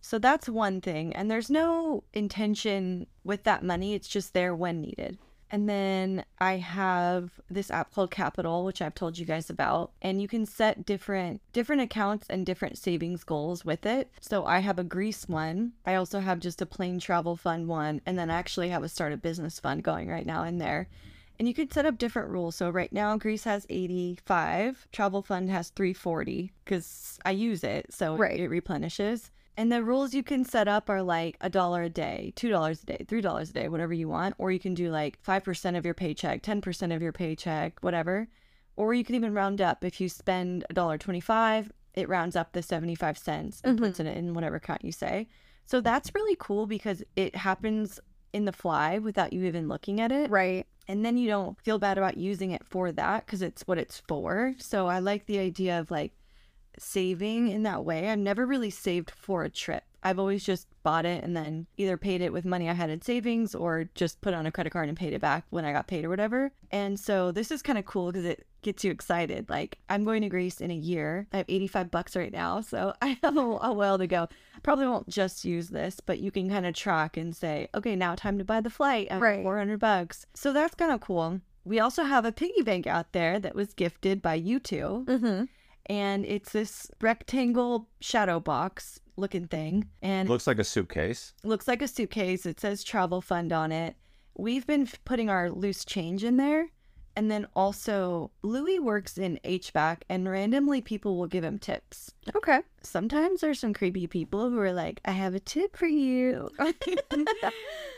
[0.00, 1.14] So that's one thing.
[1.14, 3.94] And there's no intention with that money.
[3.94, 5.18] It's just there when needed.
[5.54, 10.20] And then I have this app called Qapital, which I've told you guys about, and
[10.20, 14.10] you can set different different accounts and different savings goals with it.
[14.20, 15.74] So I have a Greece one.
[15.86, 18.88] I also have just a plain travel fund one, and then I actually have a
[18.88, 20.88] start a business fund going right now in there.
[21.38, 22.56] And you can set up different rules.
[22.56, 28.16] So right now Greece has 85, travel fund has 340 cuz I use it, so
[28.16, 28.40] Right.
[28.40, 29.30] it replenishes.
[29.56, 32.82] And the rules you can set up are like a dollar a day, two dollars
[32.82, 34.34] a day, three dollars a day, whatever you want.
[34.38, 37.78] Or you can do like five percent of your paycheck, ten percent of your paycheck,
[37.80, 38.28] whatever.
[38.76, 39.84] Or you can even round up.
[39.84, 44.08] If you spend a dollar twenty-five, it rounds up the seventy-five cents and puts mm-hmm.
[44.08, 45.28] it in whatever account you say.
[45.66, 48.00] So that's really cool because it happens
[48.32, 50.66] in the fly without you even looking at it Right.
[50.88, 54.02] and then you don't feel bad about using it for that because it's what it's
[54.08, 54.54] for.
[54.58, 56.12] So I like the idea of like
[56.78, 58.08] saving in that way.
[58.08, 59.84] I've never really saved for a trip.
[60.02, 63.00] I've always just bought it and then either paid it with money I had in
[63.00, 65.86] savings or just put on a credit card and paid it back when I got
[65.86, 66.52] paid or whatever.
[66.70, 69.48] And so this is kind of cool because it gets you excited.
[69.48, 71.26] Like I'm going to Greece in a year.
[71.32, 74.28] I have 85 bucks right now, so I have a, a while to go.
[74.62, 78.14] Probably won't just use this, but you can kind of track and say, okay, now
[78.14, 79.42] time to buy the flight at Right.
[79.42, 80.26] 400 bucks.
[80.34, 81.40] So that's kind of cool.
[81.64, 85.44] We also have a piggy bank out there that was gifted by you two Mm-hmm.
[85.86, 91.32] And it's this rectangle shadow box looking thing and Looks like a suitcase.
[91.44, 93.96] looks like a suitcase it says travel fund on it
[94.36, 96.68] we've been putting our loose change in there
[97.16, 102.60] and then also louis works in hvac and randomly people will give him tips Okay.
[102.82, 106.50] sometimes there's some creepy people who are like i have a tip for you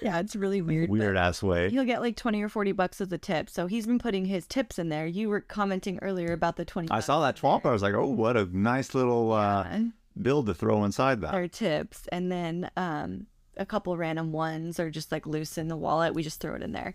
[0.02, 1.70] yeah it's really weird Weird ass way.
[1.70, 3.48] He'll get like 20 or 40 bucks as a tip.
[3.50, 5.06] So he's been putting his tips in there.
[5.06, 7.64] You were commenting earlier about the 20 I saw that twomp.
[7.66, 11.34] I was like, oh, what a nice little uh, bucks bill to throw inside that.
[11.34, 12.06] are tips.
[12.12, 13.26] And then um,
[13.56, 16.14] a couple random ones are just like loose in the wallet.
[16.14, 16.94] We just throw it in there.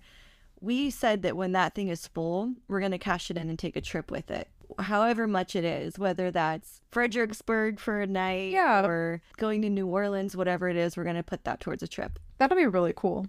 [0.62, 3.58] We said that when that thing is full, we're going to cash it in and
[3.58, 4.48] take a trip with it.
[4.80, 8.86] However much it is, whether that's Fredericksburg for a night Yeah.
[8.86, 11.88] or going to New Orleans, whatever it is, we're going to put that towards a
[11.88, 12.20] trip.
[12.38, 13.28] That'll be really cool.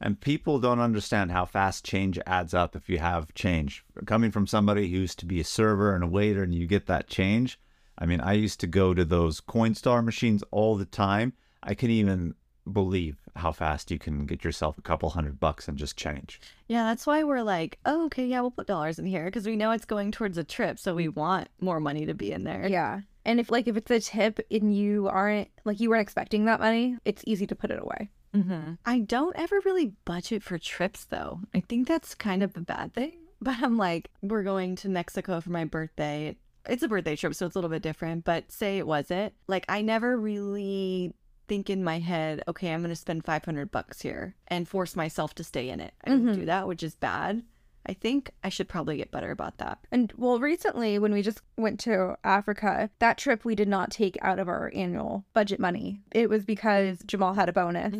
[0.00, 3.84] And people don't understand how fast change adds up if you have change.
[4.04, 6.86] Coming from somebody who used to be a server and a waiter and you get
[6.86, 7.58] that change.
[7.96, 11.34] I mean, I used to go to those Coinstar machines all the time.
[11.62, 12.34] I can even
[12.70, 16.40] believe how fast you can get yourself a couple hundred bucks and just change.
[16.68, 19.56] Yeah, that's why we're like, oh, okay, yeah, we'll put dollars in here because we
[19.56, 22.66] know it's going towards a trip, so we want more money to be in there.
[22.68, 23.00] Yeah.
[23.24, 26.60] And if like if it's a tip and you aren't like you weren't expecting that
[26.60, 28.10] money, it's easy to put it away.
[28.34, 31.40] hmm I don't ever really budget for trips though.
[31.54, 33.12] I think that's kind of a bad thing.
[33.42, 36.36] But I'm like, we're going to Mexico for my birthday.
[36.68, 38.24] It's a birthday trip, so it's a little bit different.
[38.24, 41.12] But say it wasn't, like I never really
[41.48, 45.34] think in my head, okay, I'm going to spend 500 bucks here and force myself
[45.36, 45.94] to stay in it.
[46.04, 46.34] I don't Mhm.
[46.34, 47.42] do that, which is bad.
[47.84, 49.80] I think I should probably get better about that.
[49.90, 54.16] And well, recently when we just went to Africa, that trip we did not take
[54.22, 56.00] out of our annual budget money.
[56.12, 57.96] It was because Jamal had a bonus.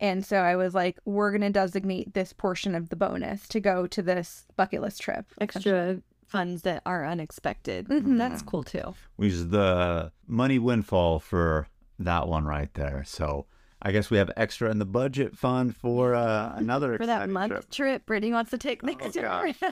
[0.00, 3.60] And so I was like, we're going to designate this portion of the bonus to
[3.60, 5.24] go to this bucket list trip.
[5.40, 7.86] extra funds that are unexpected.
[7.88, 8.16] Mhm.
[8.18, 8.94] That's cool too.
[9.18, 11.68] We use the money windfall for
[12.04, 13.02] that one right there.
[13.06, 13.46] So
[13.80, 17.52] I guess we have extra in the budget fund for uh, another For that month
[17.52, 17.70] trip.
[17.70, 19.54] trip, Brittanie wants to take next year.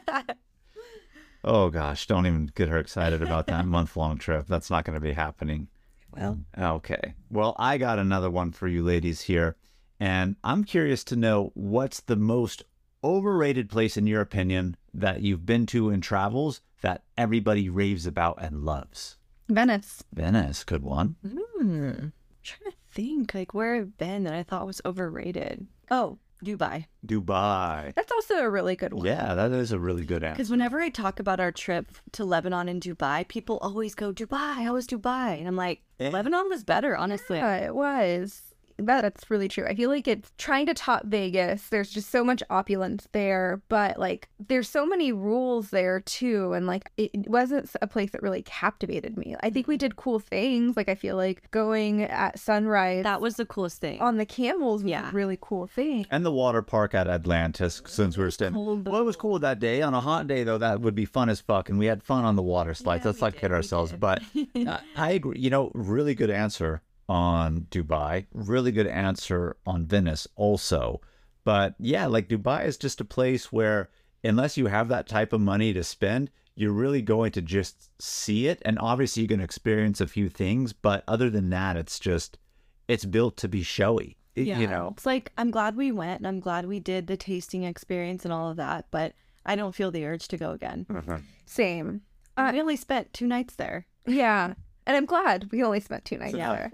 [1.42, 4.46] Oh gosh, don't even get her excited about that month long trip.
[4.46, 5.68] That's not going to be happening.
[6.14, 7.14] well, Okay.
[7.30, 9.56] Well, I got another one for you ladies here.
[9.98, 12.62] And I'm curious to know what's the most
[13.02, 18.36] overrated place, in your opinion, that you've been to in travels that everybody raves about
[18.42, 19.16] and loves?
[19.48, 20.04] Venice.
[20.12, 21.16] Venice, good one.
[21.26, 22.08] hmm.
[22.42, 25.66] Trying to think like where I've been that I thought was overrated.
[25.90, 26.86] Oh, Dubai.
[27.06, 27.94] Dubai.
[27.94, 29.04] That's also a really good one.
[29.04, 30.36] Yeah, that is a really good answer.
[30.36, 34.54] Because whenever I talk about our trip to Lebanon and Dubai, people always go, Dubai,
[34.64, 35.38] how was Dubai?
[35.38, 36.08] And I'm like, Eh.
[36.10, 37.36] Lebanon was better, honestly.
[37.38, 38.49] Yeah, it was.
[38.86, 39.66] That, that's really true.
[39.66, 41.68] I feel like it's trying to top Vegas.
[41.68, 46.52] There's just so much opulence there, but like there's so many rules there too.
[46.52, 49.36] And like it it wasn't a place that really captivated me.
[49.40, 49.80] I think we mm-hmm.
[49.80, 50.76] did cool things.
[50.76, 54.00] Like I feel like going at sunrise That was the coolest thing.
[54.00, 55.10] on the camels was Yeah.
[55.10, 56.06] a really cool thing.
[56.10, 58.54] And the water park at Atlantis, since we were staying.
[58.54, 59.82] cold, Well, it was cool that day.
[59.82, 61.68] On a hot day, though, that would be fun as fuck.
[61.68, 63.04] And we had fun on the water slides.
[63.04, 63.90] Yeah, Let's not kid ourselves.
[63.90, 64.00] did.
[64.00, 65.38] But I, uh, I agree.
[65.38, 68.26] You know, really good answer on Dubai.
[68.32, 71.00] Really good answer on Venice, also.
[71.44, 73.90] But yeah, like Dubai is just a place where,
[74.22, 78.46] unless you have that type of money to spend, you're really going to just see
[78.46, 78.62] it.
[78.64, 80.72] And obviously, you can experience a few things.
[80.72, 82.38] But other than that, it's just,
[82.86, 84.16] it's built to be showy.
[84.36, 87.16] It- You know, It's like I'm glad we went and I'm glad we did the
[87.16, 90.86] tasting experience and all of that, but I don't feel the urge to go again.
[90.88, 91.16] Mm-hmm.
[91.46, 92.02] Same.
[92.36, 93.86] Uh, we only spent two nights there.
[94.06, 94.54] Yeah.
[94.90, 96.52] And I'm glad we only spent two nights Yeah.
[96.52, 96.72] there.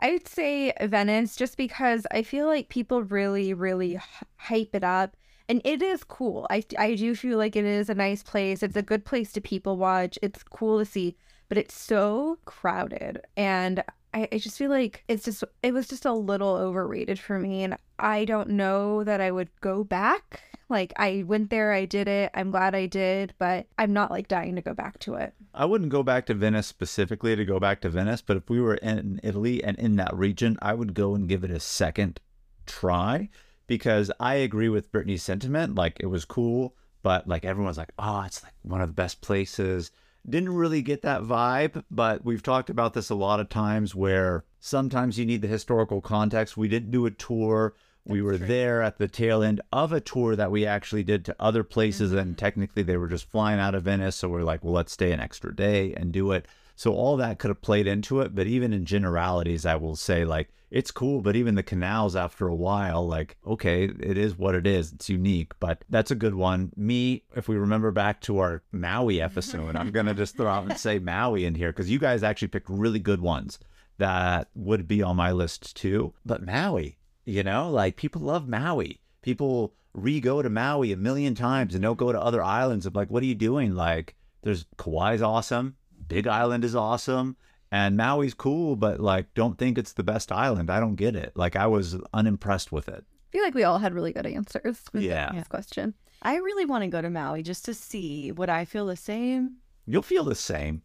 [0.00, 3.98] I would say Venice just because I feel like people really, really
[4.36, 5.16] hype it up.
[5.48, 6.46] And it is cool.
[6.48, 8.62] I, I do feel like it is a nice place.
[8.62, 10.16] It's a good place to people watch.
[10.22, 11.16] It's cool to see,
[11.48, 13.22] but it's so crowded.
[13.36, 13.82] And
[14.14, 17.64] I, I just feel like it's just, it was just a little overrated for me.
[17.64, 20.40] And I don't know that I would go back.
[20.68, 22.30] Like, I went there, I did it.
[22.34, 25.32] I'm glad I did, but I'm not like dying to go back to it.
[25.54, 28.60] I wouldn't go back to Venice specifically to go back to Venice, but if we
[28.60, 32.20] were in Italy and in that region, I would go and give it a second
[32.66, 33.28] try
[33.66, 35.74] because I agree with Brittanie's sentiment.
[35.74, 39.20] Like it was cool, but like everyone's like, oh, it's like one of the best
[39.20, 39.90] places.
[40.28, 44.44] Didn't really get that vibe, but we've talked about this a lot of times where
[44.58, 46.56] sometimes you need the historical context.
[46.56, 47.74] We didn't do a tour.
[48.06, 51.36] We were there at the tail end of a tour that we actually did to
[51.40, 52.20] other places, mm-hmm.
[52.20, 54.16] and technically they were just flying out of Venice.
[54.16, 56.46] So we're like, well, let's stay an extra day and do it.
[56.76, 58.34] So all that could have played into it.
[58.34, 61.20] But even in generalities, I will say, like, it's cool.
[61.20, 64.92] But even the canals, after a while, like, okay, it is what it is.
[64.92, 66.72] It's unique, but that's a good one.
[66.76, 70.64] Me, if we remember back to our Maui episode, I'm going to just throw out
[70.64, 73.58] and say Maui in here because you guys actually picked really good ones
[73.98, 76.12] that would be on my list too.
[76.24, 79.00] But Maui, you know, like people love Maui.
[79.22, 82.86] People re go to Maui a million times and don't go to other islands.
[82.86, 83.74] I'm like, what are you doing?
[83.74, 85.76] Like, there's Kauai's awesome,
[86.08, 87.36] Big Island is awesome,
[87.72, 90.70] and Maui's cool, but like, don't think it's the best island.
[90.70, 91.32] I don't get it.
[91.34, 93.04] Like, I was unimpressed with it.
[93.04, 95.32] I feel like we all had really good answers with Yeah.
[95.32, 95.94] this question.
[96.22, 99.56] I really want to go to Maui just to see would I feel the same.
[99.86, 100.82] You'll feel the same.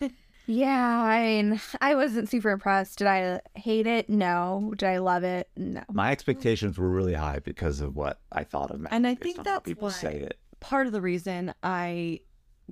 [0.46, 2.98] Yeah, I mean, I wasn't super impressed.
[2.98, 4.08] Did I hate it?
[4.08, 4.72] No.
[4.76, 5.48] Did I love it?
[5.56, 5.82] No.
[5.92, 8.92] My expectations were really high because of what I thought of Maui.
[8.92, 10.38] And I think on how that's people why- say it.
[10.60, 12.20] Part of the reason I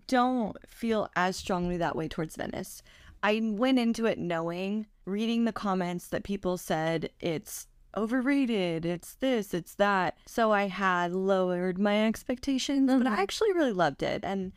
[0.06, 2.83] don't feel as strongly that way towards Venice.
[3.22, 9.52] I went into it knowing, reading the comments that people said it's overrated, it's this,
[9.52, 10.16] it's that.
[10.26, 13.20] So I had lowered my expectations, but I mm-hmm.
[13.20, 14.24] actually really loved it.
[14.24, 14.52] And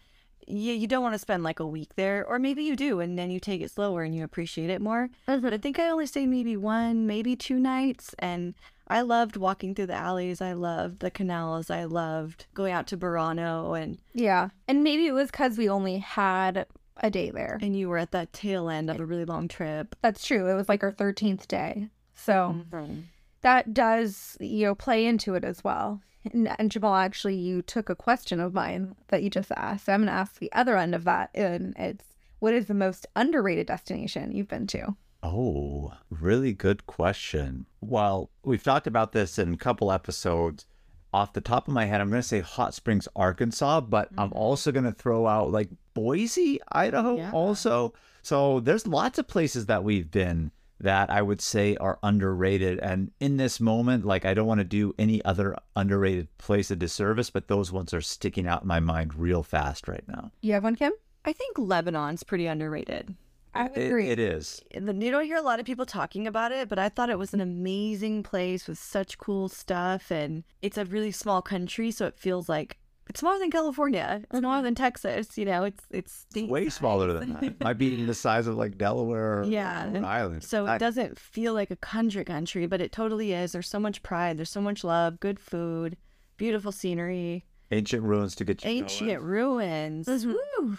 [0.48, 3.18] yeah, you don't want to spend like a week there, or maybe you do, and
[3.18, 5.10] then you take it slower and you appreciate it more.
[5.26, 8.54] But I think I only stayed maybe one, maybe two nights, and
[8.88, 10.42] I loved walking through the alleys.
[10.42, 11.70] I loved the canals.
[11.70, 14.50] I loved going out to Burano, and Yeah.
[14.68, 16.66] And maybe it was because we only had
[16.98, 17.58] a day there.
[17.62, 19.96] and you were at that tail end of a really long trip.
[20.02, 20.48] That's true.
[20.50, 21.90] It was like our 13th day.
[22.14, 23.02] So mm-hmm.
[23.42, 26.02] that does, you know, play into it as well.
[26.32, 29.86] And, and Jamal, actually, you took a question of mine that you just asked.
[29.86, 31.30] So I'm going to ask the other end of that.
[31.34, 32.06] And it's
[32.40, 34.96] what is the most underrated destination you've been to?
[35.22, 37.66] Oh, really good question.
[37.80, 40.66] Well, we've talked about this in a couple episodes.
[41.14, 44.30] Off the top of my head, I'm going to say Hot Springs, Arkansas, but I'm
[44.30, 44.38] mm-hmm.
[44.38, 47.32] also going to throw out like Boise, Idaho, Yeah.
[47.32, 47.94] also.
[48.24, 52.80] So there's lots of places that we've been that I would say are underrated.
[52.80, 56.76] And in this moment, like I don't want to do any other underrated place a
[56.76, 60.32] disservice, but those ones are sticking out in my mind real fast right now.
[60.42, 60.94] You have one, Kim?
[61.26, 63.16] I think Lebanon's pretty underrated.
[63.56, 64.10] I would It- agree.
[64.10, 64.62] it is.
[64.74, 67.34] You don't hear a lot of people talking about it, but I thought it was
[67.36, 70.10] an amazing place with such cool stuff.
[70.12, 72.78] And it's a really small country, so it feels like
[73.10, 74.22] it's smaller than California.
[74.24, 74.64] It's smaller mm-hmm.
[74.66, 75.38] than Texas.
[75.38, 77.60] You know, it's it's It's way smaller than that.
[77.64, 79.92] Might be the size of like Delaware or Yeah.
[79.92, 80.44] Rhode Island.
[80.44, 83.52] So I- it doesn't feel like a country country, but it totally is.
[83.52, 84.38] There's so much pride.
[84.38, 85.98] There's so much love, good food,
[86.38, 89.24] beautiful scenery, ancient ruins to get you ancient going.
[89.24, 90.08] ruins.
[90.08, 90.34] Mm-hmm.
[90.62, 90.78] Woo!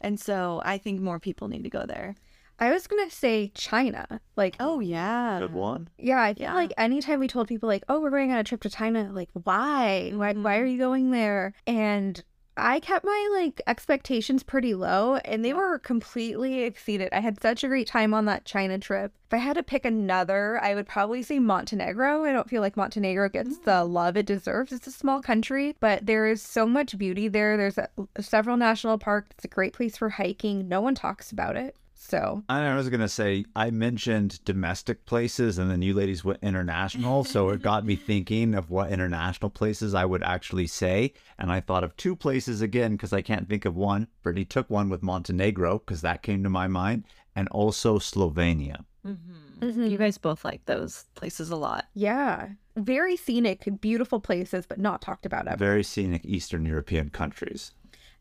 [0.00, 2.14] And so I think more people need to go there.
[2.60, 4.20] I was going to say China.
[4.36, 5.40] Like, Oh yeah.
[5.40, 5.88] Good one.
[5.98, 6.54] Yeah, I feel Yeah.
[6.54, 9.30] like anytime we told people like, "Oh, we're going on a trip to China," like,
[9.32, 10.12] why?
[10.14, 10.32] Why?
[10.34, 10.72] Why are mm-hmm.
[10.72, 11.54] you going there?
[11.66, 12.22] And
[12.56, 17.08] I kept my like expectations pretty low, and they were completely exceeded.
[17.12, 19.12] I had such a great time on that China trip.
[19.28, 22.24] If I had to pick another, I would probably say Montenegro.
[22.24, 23.92] I don't feel like Montenegro gets the mm.
[23.92, 24.72] love it deserves.
[24.72, 27.56] It's a small country, but there is so much beauty there.
[27.56, 27.88] There's a,
[28.20, 29.30] several national parks.
[29.30, 30.68] It's a great place for hiking.
[30.68, 31.76] No one talks about it.
[32.02, 37.24] So I was gonna say I mentioned domestic places, and then you ladies went international,
[37.24, 41.60] so it got me thinking of what international places I would actually say, and I
[41.60, 44.08] thought of two places again because I can't think of one.
[44.24, 47.04] Brittanie took one with Montenegro because that came to my mind,
[47.36, 48.86] and also Slovenia.
[49.06, 49.66] Mm-hmm.
[49.66, 49.82] Mm-hmm.
[49.82, 49.96] You mm-hmm.
[49.96, 51.84] guys both like those places a lot.
[51.92, 52.48] Yeah.
[52.76, 55.58] Very scenic, beautiful places, but not talked about ever.
[55.58, 57.72] Very scenic Eastern European countries.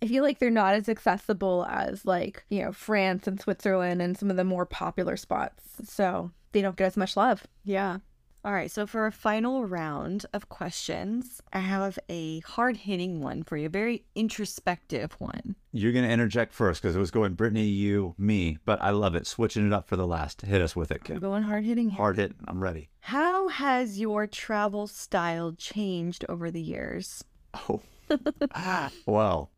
[0.02, 4.18] I feel like they're not as accessible as like, you know, France and Switzerland and
[4.18, 5.64] some of the more popular spots.
[5.84, 7.46] So they don't get as much love.
[7.66, 7.98] Yeah.
[8.46, 8.72] All right.
[8.72, 13.66] So for a final round of questions, I have a hard hitting one for you,
[13.66, 15.56] a very introspective one.
[15.74, 19.28] You're gonna interject first because it was going Brittanie, you, me, but I love it.
[19.28, 20.44] Switching it up for the last.
[20.44, 21.19] Hit us with it, We're Kim.
[21.19, 21.90] going hard hitting.
[21.90, 22.34] Hard hit.
[22.48, 22.88] I'm ready.
[23.02, 27.26] How has your travel style changed over the years?
[27.54, 27.82] Oh.
[28.54, 28.92] Ah.
[29.06, 29.52] well,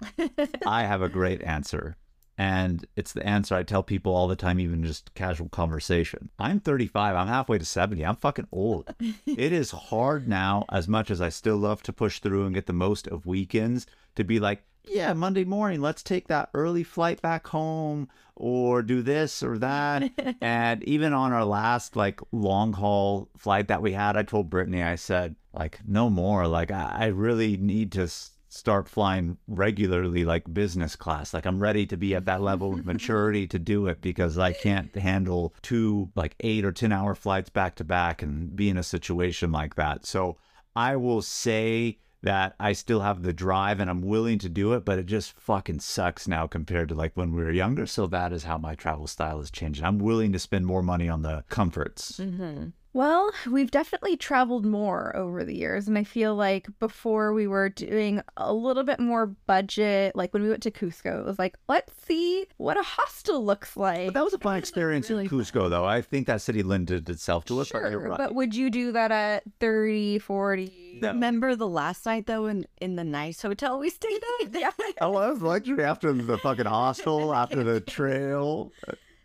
[0.66, 1.98] I have a great answer.
[2.38, 6.30] And it's the answer I tell people all the time, even just casual conversation.
[6.40, 7.16] I'm 35.
[7.16, 8.04] I'm halfway to 70.
[8.04, 8.94] I'm fucking old.
[9.28, 12.66] it is hard now, as much as I still love to push through and get
[12.66, 13.86] the most of weekends,
[14.16, 19.04] to be like, yeah, Monday morning, let's take that early flight back home or do
[19.04, 20.10] this or that.
[20.42, 24.84] and even on our last like long haul flight that we had, I told Brittanie,
[24.84, 26.48] I said, like, no more.
[26.48, 31.34] Like, I, I really need to s- start flying regularly like business class.
[31.34, 34.52] Like I'm ready to be at that level of maturity to do it because I
[34.52, 38.78] can't handle two like 8 or 10 hour flights back to back and be in
[38.78, 40.06] a situation like that.
[40.06, 40.36] So
[40.76, 44.84] I will say that I still have the drive and I'm willing to do it,
[44.84, 47.86] but it just fucking sucks now compared to like when we were younger.
[47.86, 49.82] So that is how my travel style has changed.
[49.82, 52.20] I'm willing to spend more money on the comforts.
[52.20, 52.68] Mm-hmm.
[52.94, 55.88] Well, we've definitely traveled more over the years.
[55.88, 60.44] And I feel like before we were doing a little bit more budget, like when
[60.44, 64.08] we went to Cusco, it was like, let's see what a hostel looks like.
[64.08, 65.86] But that was a fun experience in Cusco, though.
[65.86, 67.70] I think that city lended itself to it.
[67.72, 68.18] but Sure, right.
[68.18, 71.00] but would you do that at 30, 40?
[71.02, 71.14] No.
[71.14, 74.54] Remember the last night though in in the nice hotel we stayed at?
[74.62, 74.72] Yeah.
[75.00, 78.72] Oh, I was luxury after the fucking hostel, after the trail.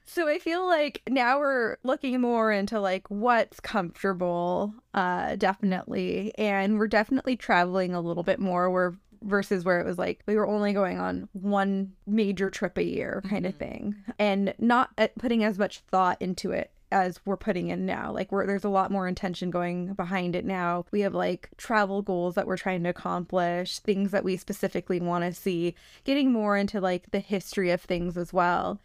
[0.09, 6.79] So I feel like now we're looking more into like what's comfortable, uh, definitely, and
[6.79, 8.71] we're definitely traveling a little bit more.
[8.71, 12.85] Where versus where it was like we were only going on one major trip a
[12.85, 13.59] year kind of Mhm.
[13.59, 18.13] thing, and not uh, putting as much thought into it as we're putting in now.
[18.13, 20.85] Like we're there's a lot more intention going behind it now.
[20.93, 25.25] We have like travel goals that we're trying to accomplish, things that we specifically want
[25.25, 28.81] to see, getting more into like the history of things as well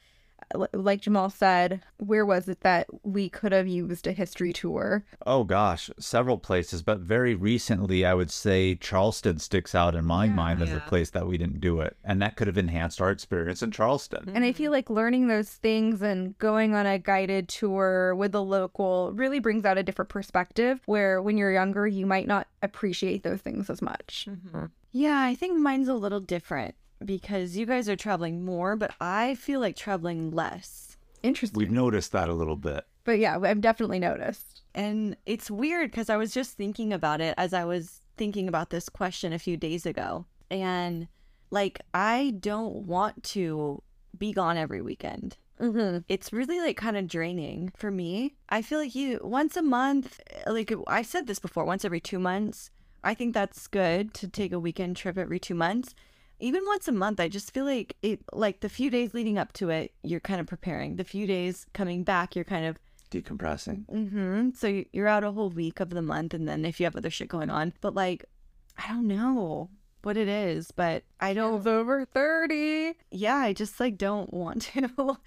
[0.73, 5.03] like Jamal said, where was it that we could have used a history tour?
[5.25, 10.25] Oh gosh, several places, but very recently, I would say Charleston sticks out in my
[10.25, 10.33] Yeah.
[10.33, 13.11] mind as a place that we didn't do it, and that could have enhanced our
[13.11, 14.29] experience in Charleston.
[14.33, 18.39] And I feel like learning those things and going on a guided tour with a
[18.39, 23.23] local really brings out a different perspective where when you're younger, you might not appreciate
[23.23, 24.27] those things as much.
[24.29, 24.65] Mm-hmm.
[24.91, 26.75] Yeah, I think mine's a little different
[27.05, 30.97] because you guys are traveling more, but I feel like traveling less.
[31.23, 31.57] Interesting.
[31.57, 32.85] We've noticed that a little bit.
[33.03, 34.61] but yeah, I've definitely noticed.
[34.73, 38.69] And it's weird because I was just thinking about it as I was thinking about
[38.69, 40.25] this question a few days ago.
[40.49, 41.07] And
[41.49, 43.81] like, I don't want to
[44.17, 45.37] be gone every weekend.
[45.59, 45.99] Mm-hmm.
[46.07, 48.35] It's really like kind of draining for me.
[48.49, 52.19] I feel like you once a month, like I said this before, once every two
[52.19, 52.71] months.
[53.03, 55.95] I think that's good to take a weekend trip every two months.
[56.41, 59.53] Even once a month, I just feel like it, like the few days leading up
[59.53, 60.95] to it, you're kind of preparing.
[60.95, 62.77] The few days coming back, you're kind of
[63.11, 63.85] Decompressing.
[63.87, 64.49] Mm-hmm.
[64.55, 67.09] So you're out a whole week of the month, and then if you have other
[67.09, 68.25] shit going on, but like,
[68.77, 69.69] I don't know
[70.03, 71.57] what it is, but I don't.
[71.57, 72.93] It's over 30.
[73.11, 74.89] Yeah, I just like don't want to.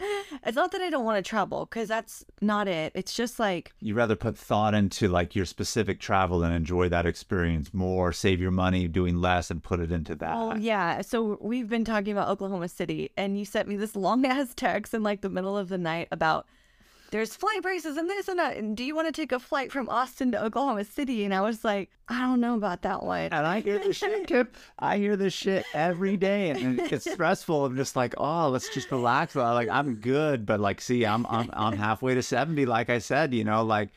[0.46, 2.92] it's not that I don't want to travel, because that's not it.
[2.94, 7.06] It's just like, You rather put thought into like your specific travel and enjoy that
[7.06, 10.34] experience more, save your money doing less, and put it into that.
[10.34, 11.00] well, yeah.
[11.02, 14.94] So we've been talking about Oklahoma City, and you sent me this long ass text
[14.94, 16.46] in like the middle of the night about.
[17.14, 18.56] There's flight prices and this and that.
[18.56, 21.24] And do you want to take a flight from Austin to Oklahoma City?
[21.24, 23.26] And I was like, I don't know about that one.
[23.30, 24.56] And I hear this shit, Kip.
[24.80, 27.66] I hear this shit every day, and it's stressful.
[27.66, 29.36] I'm just like, oh, let's just relax.
[29.36, 32.66] Like I'm good, but like, see, I'm I'm I'm halfway to seventy.
[32.66, 33.90] Like I said, you know, like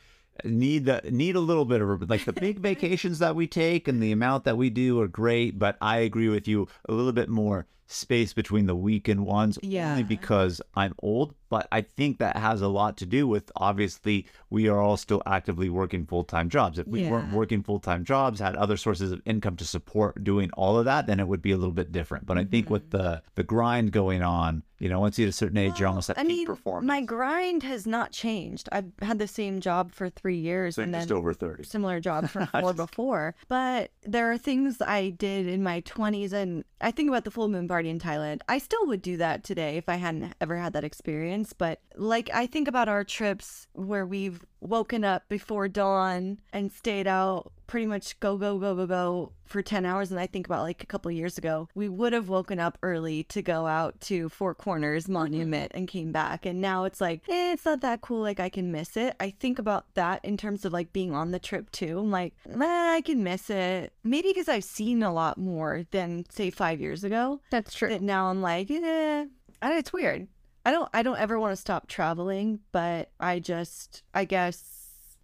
[0.44, 4.02] need the need a little bit of like the big vacations that we take and
[4.02, 5.58] the amount that we do are great.
[5.58, 9.92] But I agree with you a little bit more space between the weekend ones Yeah.
[9.92, 14.26] only because I'm old, but I think that has a lot to do with obviously
[14.50, 16.78] we are all still actively working full time jobs.
[16.78, 20.52] If we weren't working full time jobs, had other sources of income to support doing
[20.54, 22.26] all of that, then it would be a little bit different.
[22.26, 22.98] But I think with mm-hmm.
[22.98, 26.10] the the grind going on, you know, once you hit a certain age, you're almost
[26.10, 26.88] at I peak mean, performance.
[26.88, 28.70] my grind has not changed.
[28.72, 31.64] I've had the same job for three years so and then just over thirty.
[31.64, 33.36] similar job for four before.
[33.48, 37.48] But there are things I did in my 20s, and I think about the full
[37.48, 38.42] moon party in Thailand.
[38.48, 41.54] I still would do that today if I hadn't ever had that experience.
[41.54, 47.08] But like, I think about our trips where we've woken up before dawn and stayed
[47.08, 50.64] out pretty much go go go go go for 10 hours and i think about
[50.64, 51.70] like a couple years ago.
[51.76, 56.12] We would have woken up early to go out to four corners monument and came
[56.12, 59.16] back and now it's like eh, it's not that cool like i can miss it.
[59.20, 62.00] I think about that in terms of like being on the trip too.
[62.00, 63.94] I'm like eh, i can miss it.
[64.04, 67.42] Maybe because i've seen a lot more than say five years ago.
[67.52, 67.90] That's true.
[67.90, 69.26] that now i'm like eh,
[69.62, 70.28] I, it's weird.
[70.66, 74.77] I don't i don't ever want to stop traveling but i just i guess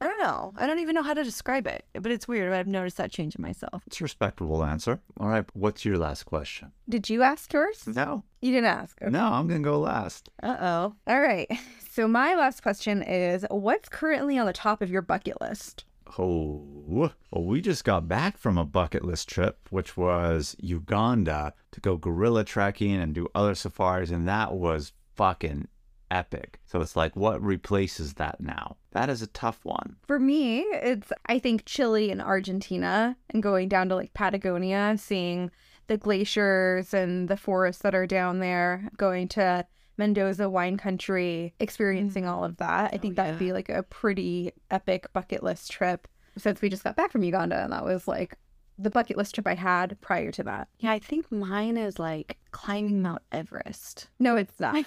[0.04, 0.51] I don't know.
[0.58, 2.51] I don't even know how to describe it, but it's weird.
[2.51, 3.84] I've noticed that change in myself.
[3.88, 4.99] It's a respectable answer.
[5.18, 6.74] All right, what's your last question?
[6.89, 7.88] Did you ask yours?
[7.88, 9.01] No, You didn't ask.
[9.01, 9.10] Okay.
[9.10, 10.30] no, I'm gonna go last.
[10.41, 10.95] Uh oh.
[11.08, 11.49] All right.
[11.89, 15.86] So my last question is what's currently on the top of your bucket list?
[16.18, 21.80] Oh, well, we just got back from a bucket list trip, which was Uganda to
[21.80, 25.68] go gorilla trekking and do other safaris, and that was fucking
[26.14, 26.59] epic.
[26.66, 28.78] So it's like, what replaces that now?
[28.91, 29.97] That is a tough one.
[30.07, 35.51] For me, it's I think Chile and Argentina and going down to like Patagonia, seeing
[35.88, 39.66] the glaciers and the forests that are down there, going to
[39.97, 42.93] Mendoza wine country, experiencing all of that.
[42.93, 46.07] I oh, think that would be like a pretty epic bucket list trip
[46.38, 48.38] since we just got back from Uganda and that was like
[48.78, 50.67] the bucket list trip I had prior to that.
[50.80, 54.07] Yeah, I think mine is like climbing Mount Everest.
[54.19, 54.76] No, it's not.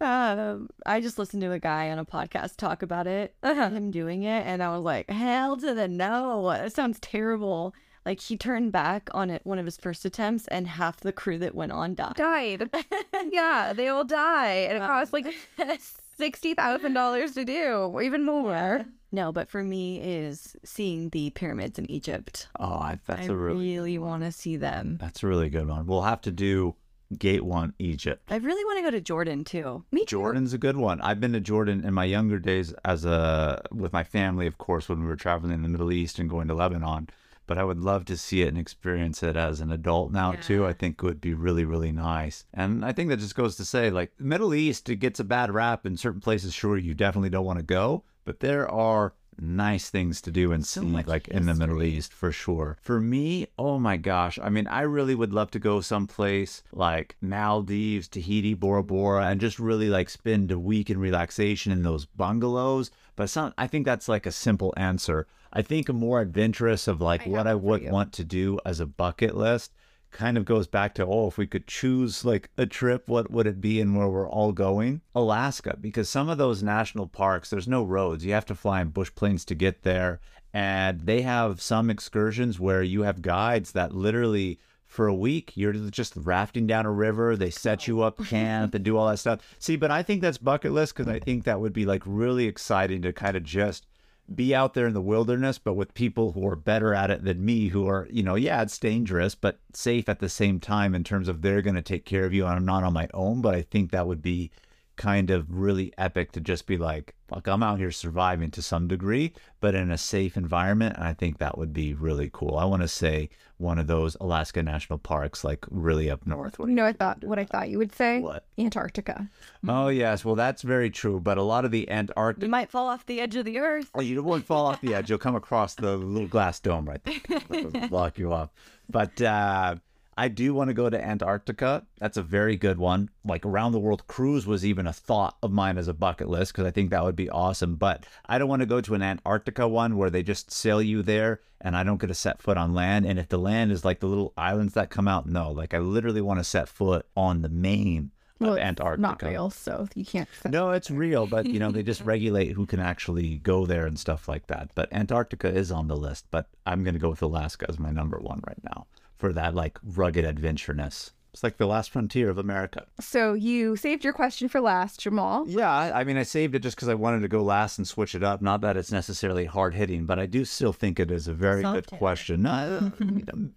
[0.00, 3.70] um, I just listened to a guy on a podcast talk about it, Uh-huh.
[3.70, 6.48] him doing it, and I was like, hell to the no.
[6.50, 7.74] That sounds terrible.
[8.06, 11.38] Like he turned back on it one of his first attempts, and half the crew
[11.38, 12.14] that went on died.
[12.16, 12.70] died.
[13.32, 14.66] yeah, they all die.
[14.68, 15.26] And it costs like
[16.16, 18.84] sixty thousand dollars to do, or even more.
[19.10, 22.48] No, but for me is seeing the pyramids in Egypt.
[22.58, 24.98] Oh, I, that's I a really really want to see them.
[25.00, 25.86] that's a really good one.
[25.86, 26.74] We'll have to do
[27.18, 28.30] Gate One Egypt.
[28.30, 29.82] I really want to go to Jordan too.
[29.92, 30.16] Me too.
[30.18, 31.00] Jordan's a good one.
[31.00, 34.88] I've been to Jordan in my younger days as a with my family, of course,
[34.90, 37.08] when we were traveling in the Middle East and going to Lebanon.
[37.46, 40.66] But I would love to see it and experience it as an adult now too.
[40.66, 42.44] I think it would be really, really nice.
[42.52, 45.50] And I think that just goes to say, like Middle East, it gets a bad
[45.50, 46.52] rap in certain places.
[46.52, 50.66] Sure, you definitely don't want to go, but there are nice things to do and
[50.66, 51.82] see, much like in the Middle.
[51.82, 52.76] East for sure.
[52.82, 57.16] For me, oh my gosh, I mean, I really would love to go someplace like
[57.22, 62.04] Maldives, Tahiti, Bora Bora, and just really like spend a week in relaxation in those
[62.04, 62.90] bungalows.
[63.16, 65.26] But some, I think that's like a simple answer.
[65.50, 68.78] I think a more adventurous of like I what I would want to do as
[68.78, 69.72] a bucket list
[70.10, 73.46] kind of goes back to oh if we could choose like a trip what would
[73.46, 75.00] it be and where we're all going?
[75.14, 78.24] Alaska because some of those national parks there's no roads.
[78.24, 80.20] You have to fly in bush planes to get there.
[80.52, 85.74] And they have some excursions where you have guides that literally for a week you're
[85.74, 87.36] just rafting down a river.
[87.36, 89.40] They set you up camp and do all that stuff.
[89.58, 92.46] See but i think that's bucket list because i think that would be like really
[92.46, 93.86] exciting to kind of just
[94.34, 97.44] be out there in the wilderness, but with people who are better at it than
[97.44, 101.04] me, who are, you know, yeah, it's dangerous, but safe at the same time in
[101.04, 102.44] terms of they're going to take care of you.
[102.44, 104.50] I'm not on my own, but I think that would be
[104.98, 108.88] kind of really epic to just be like, fuck, I'm out here surviving to some
[108.88, 110.96] degree, but in a safe environment.
[110.96, 112.58] And I think that would be really cool.
[112.58, 116.58] I want to say one of those Alaska national parks, like really up north.
[116.58, 118.20] What You know, I thought what I thought you would say.
[118.20, 118.44] What?
[118.58, 119.28] Antarctica.
[119.66, 120.24] Oh, yes.
[120.24, 121.20] Well, that's very true.
[121.20, 122.42] But a lot of the Antarctic.
[122.42, 123.90] You might fall off the edge of the earth.
[123.94, 125.08] Oh, you won't fall off the edge.
[125.08, 127.40] You'll come across the little glass dome right there.
[127.50, 128.50] It'll block you off.
[128.90, 129.76] But uh,
[130.18, 131.86] I do want to go to Antarctica.
[132.00, 133.08] That's a very good one.
[133.24, 136.52] Like around the world cruise was even a thought of mine as a bucket list
[136.52, 137.76] because I think that would be awesome.
[137.76, 141.02] But I don't want to go to an Antarctica one where they just sail you
[141.02, 143.06] there and I don't get to set foot on land.
[143.06, 145.52] And if the land is like the little islands that come out, no.
[145.52, 148.10] Like I literally want to set foot on the main
[148.40, 149.00] Well, of Antarctica.
[149.00, 150.28] Not real, so you can't.
[150.44, 153.96] No, it's real, but you know, they just regulate who can actually go there and
[153.96, 154.70] stuff like that.
[154.74, 157.92] But Antarctica is on the list, but I'm going to go with Alaska as my
[157.92, 158.88] number one right now
[159.18, 161.10] for that like rugged adventureness.
[161.34, 162.86] It's like the last frontier of America.
[163.00, 165.44] So you saved your question for last, Jamal.
[165.46, 167.86] Yeah, I I mean, I saved it just because I wanted to go last and
[167.86, 168.40] switch it up.
[168.40, 171.62] Not that it's necessarily hard hitting, but I do still think it is a very
[171.62, 171.98] good hit.
[171.98, 172.46] question.
[172.58, 172.90] Uh,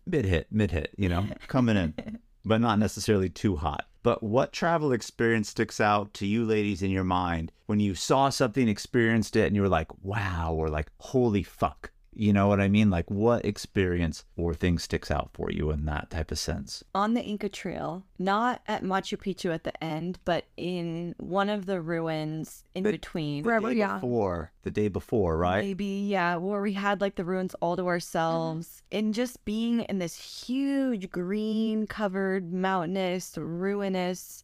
[0.06, 3.86] mid hit, mid hit, you know, coming in, but not necessarily too hot.
[4.04, 8.30] But what travel experience sticks out to you ladies in your mind when you saw
[8.30, 11.92] something, experienced it, and you were like, wow, or like, holy fuck?
[12.14, 12.90] You know what I mean?
[12.90, 16.84] Like, what experience or thing sticks out for you in that type of sense?
[16.94, 21.66] on the Inca Trail, not at Machu Picchu at the end, but in one of
[21.66, 23.44] the ruins in between.
[23.44, 23.96] Where, Day yeah.
[23.96, 25.64] Before, the day before, right?
[25.64, 28.98] Maybe, yeah, where we had like the ruins all to ourselves mm-hmm.
[28.98, 34.44] and just being in this huge green covered, mountainous, ruinous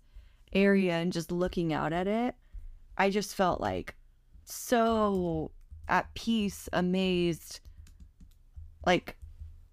[0.53, 2.35] area and just looking out at it.
[2.97, 3.95] I just felt like
[4.45, 5.51] so
[5.87, 7.59] at peace, amazed.
[8.85, 9.17] Like,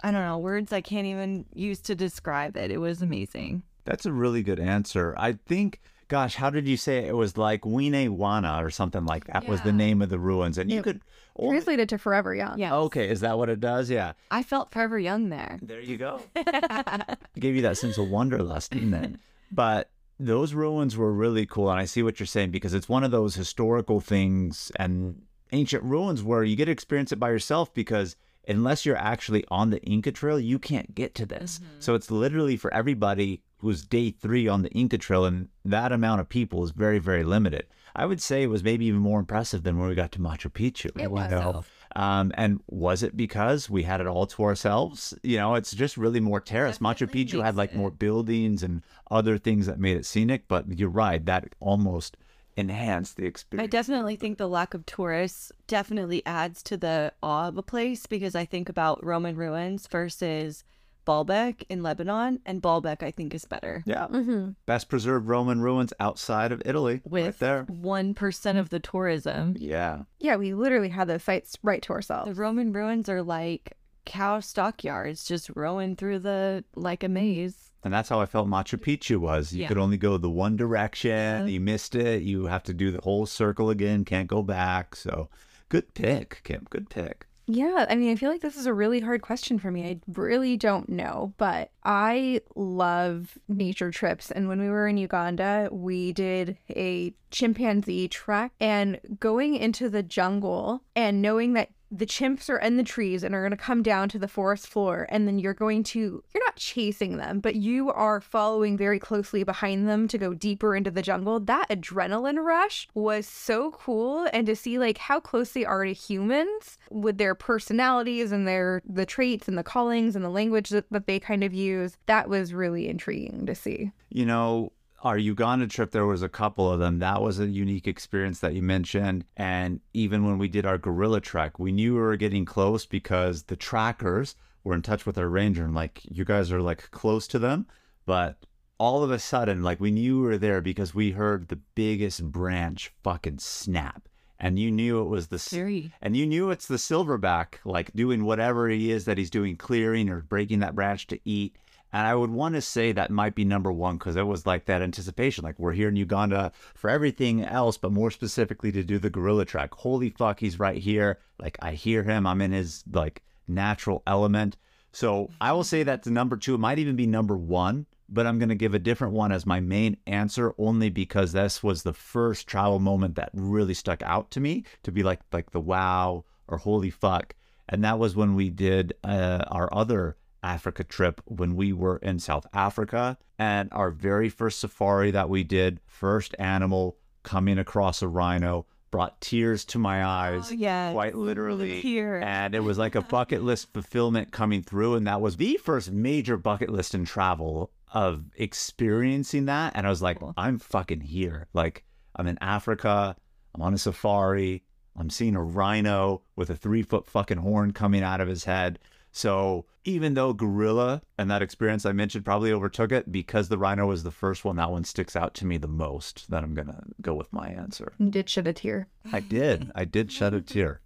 [0.02, 2.70] I don't know, words I can't even use to describe it.
[2.70, 3.62] It was amazing.
[3.84, 5.14] That's a really good answer.
[5.18, 7.08] I think, gosh, how did you say it?
[7.08, 10.58] It was like Winewana or something like that was the name of the ruins.
[10.58, 11.00] And you It- could.
[11.38, 12.58] translate it to forever young.
[12.58, 12.74] Yeah.
[12.76, 13.90] okay, is that what it does?
[13.90, 14.12] Yeah.
[14.30, 15.58] I felt forever young there.
[15.62, 16.20] There you go.
[17.38, 19.14] gave you that sense of wanderlust, didn't it?
[19.52, 21.70] But those ruins were really cool.
[21.70, 25.22] And I see what you're saying because it's one of those historical things and
[25.54, 29.70] ancient ruins where you get to experience it by yourself because unless you're actually on
[29.70, 31.60] the Inca Trail, you can't get to this.
[31.78, 36.20] So it's literally for everybody who's day three on the Inca Trail, and that amount
[36.20, 37.66] of people is very, very limited.
[37.96, 40.50] I would say it was maybe even more impressive than when we got to Machu
[40.50, 40.90] Picchu.
[41.00, 41.30] It was.
[41.30, 41.64] you?
[41.96, 45.14] Um, and was it because we had it all to ourselves?
[45.22, 46.78] You know, it's just really more terrace.
[46.78, 47.76] Machu Picchu had like it.
[47.76, 50.48] more buildings and other things that made it scenic.
[50.48, 52.16] But you're right, that almost
[52.56, 53.66] enhance the experience.
[53.66, 58.06] I definitely think the lack of tourists definitely adds to the awe of a place
[58.06, 60.62] because I think about Roman ruins versus
[61.06, 63.82] Baalbek in Lebanon, and Baalbek I think is better.
[63.84, 64.52] yeah, Mm-hmm.
[64.64, 67.64] best preserved Roman ruins outside of Italy, right With there.
[67.64, 72.28] one percent of the tourism, Yeah, Yeah, we literally had those sites right to ourselves.
[72.30, 72.34] the.
[72.40, 73.76] Roman ruins are like
[74.06, 77.70] cow stockyards, just rowing through the like a maze.
[77.84, 79.52] And that's how I felt Machu Picchu was.
[79.52, 79.68] You Yeah.
[79.68, 81.10] could only go the one direction.
[81.10, 81.44] Yeah.
[81.46, 82.22] You missed it.
[82.22, 84.04] You have to do the whole circle again.
[84.04, 84.96] Can't go back.
[84.96, 85.28] So,
[85.68, 86.66] good pick, Kim.
[86.70, 87.26] Good pick.
[87.46, 89.84] Yeah, I mean, I feel like this is a really hard question for me.
[89.86, 94.30] I really don't know, but I love nature trips.
[94.30, 100.02] And when we were in Uganda, we did a chimpanzee trek and going into the
[100.02, 103.82] jungle and knowing that the chimps are in the trees and are going to come
[103.82, 107.54] down to the forest floor and then you're going to you're not chasing them but
[107.54, 111.40] you are following very closely behind them to go deeper into the jungle.
[111.40, 115.92] That adrenaline rush was so cool and to see like how close they are to
[115.92, 120.86] humans with their personalities and their the traits and the callings and the language that,
[120.90, 123.92] that they kind of use that was really intriguing to see.
[124.10, 124.72] You know,
[125.04, 126.98] our Uganda trip, there was a couple of them.
[126.98, 129.26] That was a unique experience that you mentioned.
[129.36, 133.44] And even when we did our gorilla trek, we knew we were getting close because
[133.44, 134.34] the trackers
[134.64, 137.66] were in touch with our ranger and like, you guys are like close to them.
[138.06, 138.38] But
[138.78, 142.24] all of a sudden, like we knew we were there because we heard the biggest
[142.24, 144.08] branch fucking snap.
[144.40, 145.92] And you knew it was the Very.
[146.02, 150.08] and you knew it's the silverback, like doing whatever he is that he's doing, clearing
[150.08, 151.56] or breaking that branch to eat.
[151.94, 154.64] And I would want to say that might be number one because it was like
[154.64, 155.44] that anticipation.
[155.44, 159.44] Like we're here in Uganda for everything else, but more specifically to do the gorilla
[159.44, 159.72] track.
[159.72, 161.20] Holy fuck, he's right here.
[161.38, 162.26] Like I hear him.
[162.26, 164.56] I'm in his like natural element.
[164.90, 166.56] So I will say that's number two.
[166.56, 169.46] It might even be number one, but I'm going to give a different one as
[169.46, 174.32] my main answer only because this was the first travel moment that really stuck out
[174.32, 177.36] to me to be like like the wow or holy fuck.
[177.68, 182.18] And that was when we did uh, our other Africa trip when we were in
[182.18, 183.18] South Africa.
[183.38, 189.20] And our very first safari that we did, first animal coming across a rhino, brought
[189.20, 190.52] tears to my eyes.
[190.52, 190.92] Oh, yeah.
[190.92, 191.80] Quite literally.
[191.80, 192.20] Here.
[192.24, 194.94] And it was like a bucket list fulfillment coming through.
[194.94, 199.72] And that was the first major bucket list in travel of experiencing that.
[199.74, 200.34] And I was like, Cool.
[200.36, 201.48] I'm fucking here.
[201.54, 201.84] Like,
[202.14, 203.16] I'm in Africa.
[203.54, 204.62] I'm on a safari.
[204.96, 208.78] I'm seeing a rhino with a three foot fucking horn coming out of his head.
[209.16, 213.86] So even though gorilla and that experience I mentioned probably overtook it, because the rhino
[213.86, 216.28] was the first one, that one sticks out to me the most.
[216.30, 217.92] That I'm gonna go with my answer.
[217.98, 219.70] you did shed a tear I did.
[219.76, 220.80] I did shed a tear.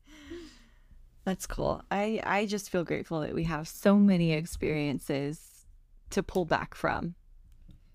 [1.25, 1.83] That's cool.
[1.91, 5.65] I I just feel grateful that we have so many experiences
[6.11, 7.15] to pull back from.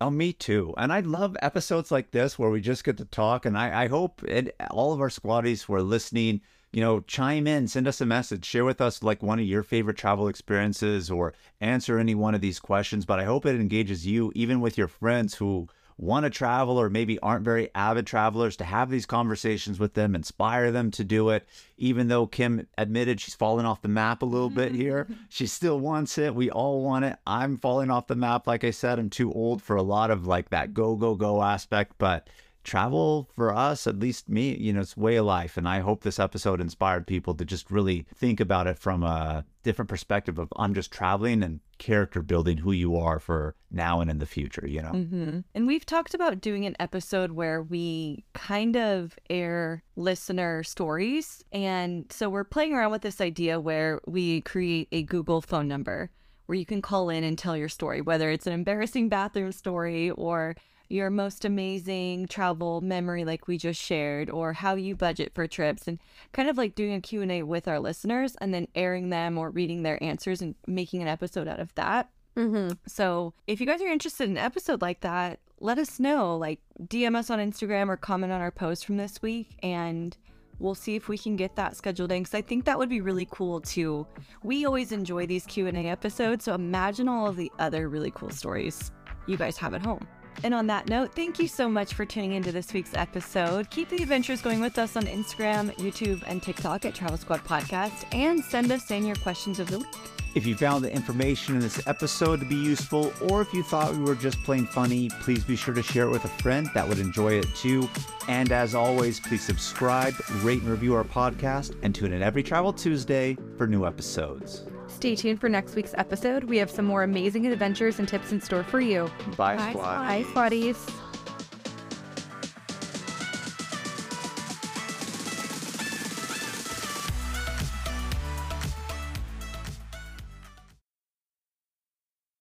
[0.02, 0.74] Oh, me too.
[0.78, 3.46] And I love episodes like this where we just get to talk.
[3.46, 6.42] And I, I hope it, all of our squaddies who are listening,
[6.74, 9.61] you know, chime in, send us a message, share with us like one of your
[9.61, 13.05] favorite travel experiences or answer any one of these questions.
[13.05, 16.89] But I hope it engages you, even with your friends who want to travel or
[16.89, 21.30] maybe aren't very avid travelers, to have these conversations with them, inspire them to do
[21.30, 21.47] it.
[21.78, 25.80] Even though Kim admitted she's fallen off the map a little bit here, she still
[25.80, 26.34] wants it.
[26.34, 27.17] We all want it.
[27.28, 28.47] I'm falling off the map.
[28.47, 31.43] Like I said, I'm too old for a lot of like that go, go, go
[31.43, 31.93] aspect.
[31.99, 32.28] But
[32.64, 35.57] travel for us, at least me, you know, it's way of life.
[35.57, 39.45] And I hope this episode inspired people to just really think about it from a
[39.64, 44.09] different perspective of I'm just traveling and character building who you are for now and
[44.09, 44.91] in the future, you know?
[44.91, 51.43] hmm And we've talked about doing an episode where we kind of air listener stories.
[51.51, 56.09] And so we're playing around with this idea where we create a Google phone number
[56.45, 60.11] where you can call in and tell your story, whether it's an embarrassing bathroom story
[60.11, 60.55] or
[60.90, 65.88] your most amazing travel memory like we just shared or how you budget for trips
[65.88, 66.00] and
[66.32, 69.84] kind of like doing a Q&A with our listeners and then airing them or reading
[69.84, 72.10] their answers and making an episode out of that.
[72.38, 72.74] mm-hmm.
[72.88, 76.38] So if you guys are interested in an episode like that, let us know.
[76.38, 80.16] Like DM us on Instagram or comment on our post from this week, and
[80.60, 82.24] we'll see if we can get that scheduled in.
[82.24, 84.06] Because I think that would be really cool too.
[84.44, 88.12] We always enjoy these Q and A episodes, so imagine all of the other really
[88.12, 88.92] cool stories
[89.26, 90.06] you guys have at home.
[90.44, 93.70] And on that note, thank you so much for tuning into this week's episode.
[93.70, 98.06] Keep the adventures going with us on Instagram, YouTube, and TikTok at Travel Squad Podcast,
[98.14, 99.88] and send us in your questions of the week.
[100.36, 103.96] If you found the information in this episode to be useful, or if you thought
[103.96, 106.88] we were just plain funny, please be sure to share it with a friend that
[106.88, 107.88] would enjoy it too.
[108.28, 112.74] And as always, please subscribe, rate, and review our podcast, and tune in every Travel
[112.74, 114.66] Tuesday for new episodes.
[115.04, 116.45] Stay tuned for next week's episode.
[116.45, 119.12] We have some more amazing adventures and tips in store for you.
[119.36, 120.08] Bye, Bye, squad.
[120.08, 121.03] Bye, Squaddies.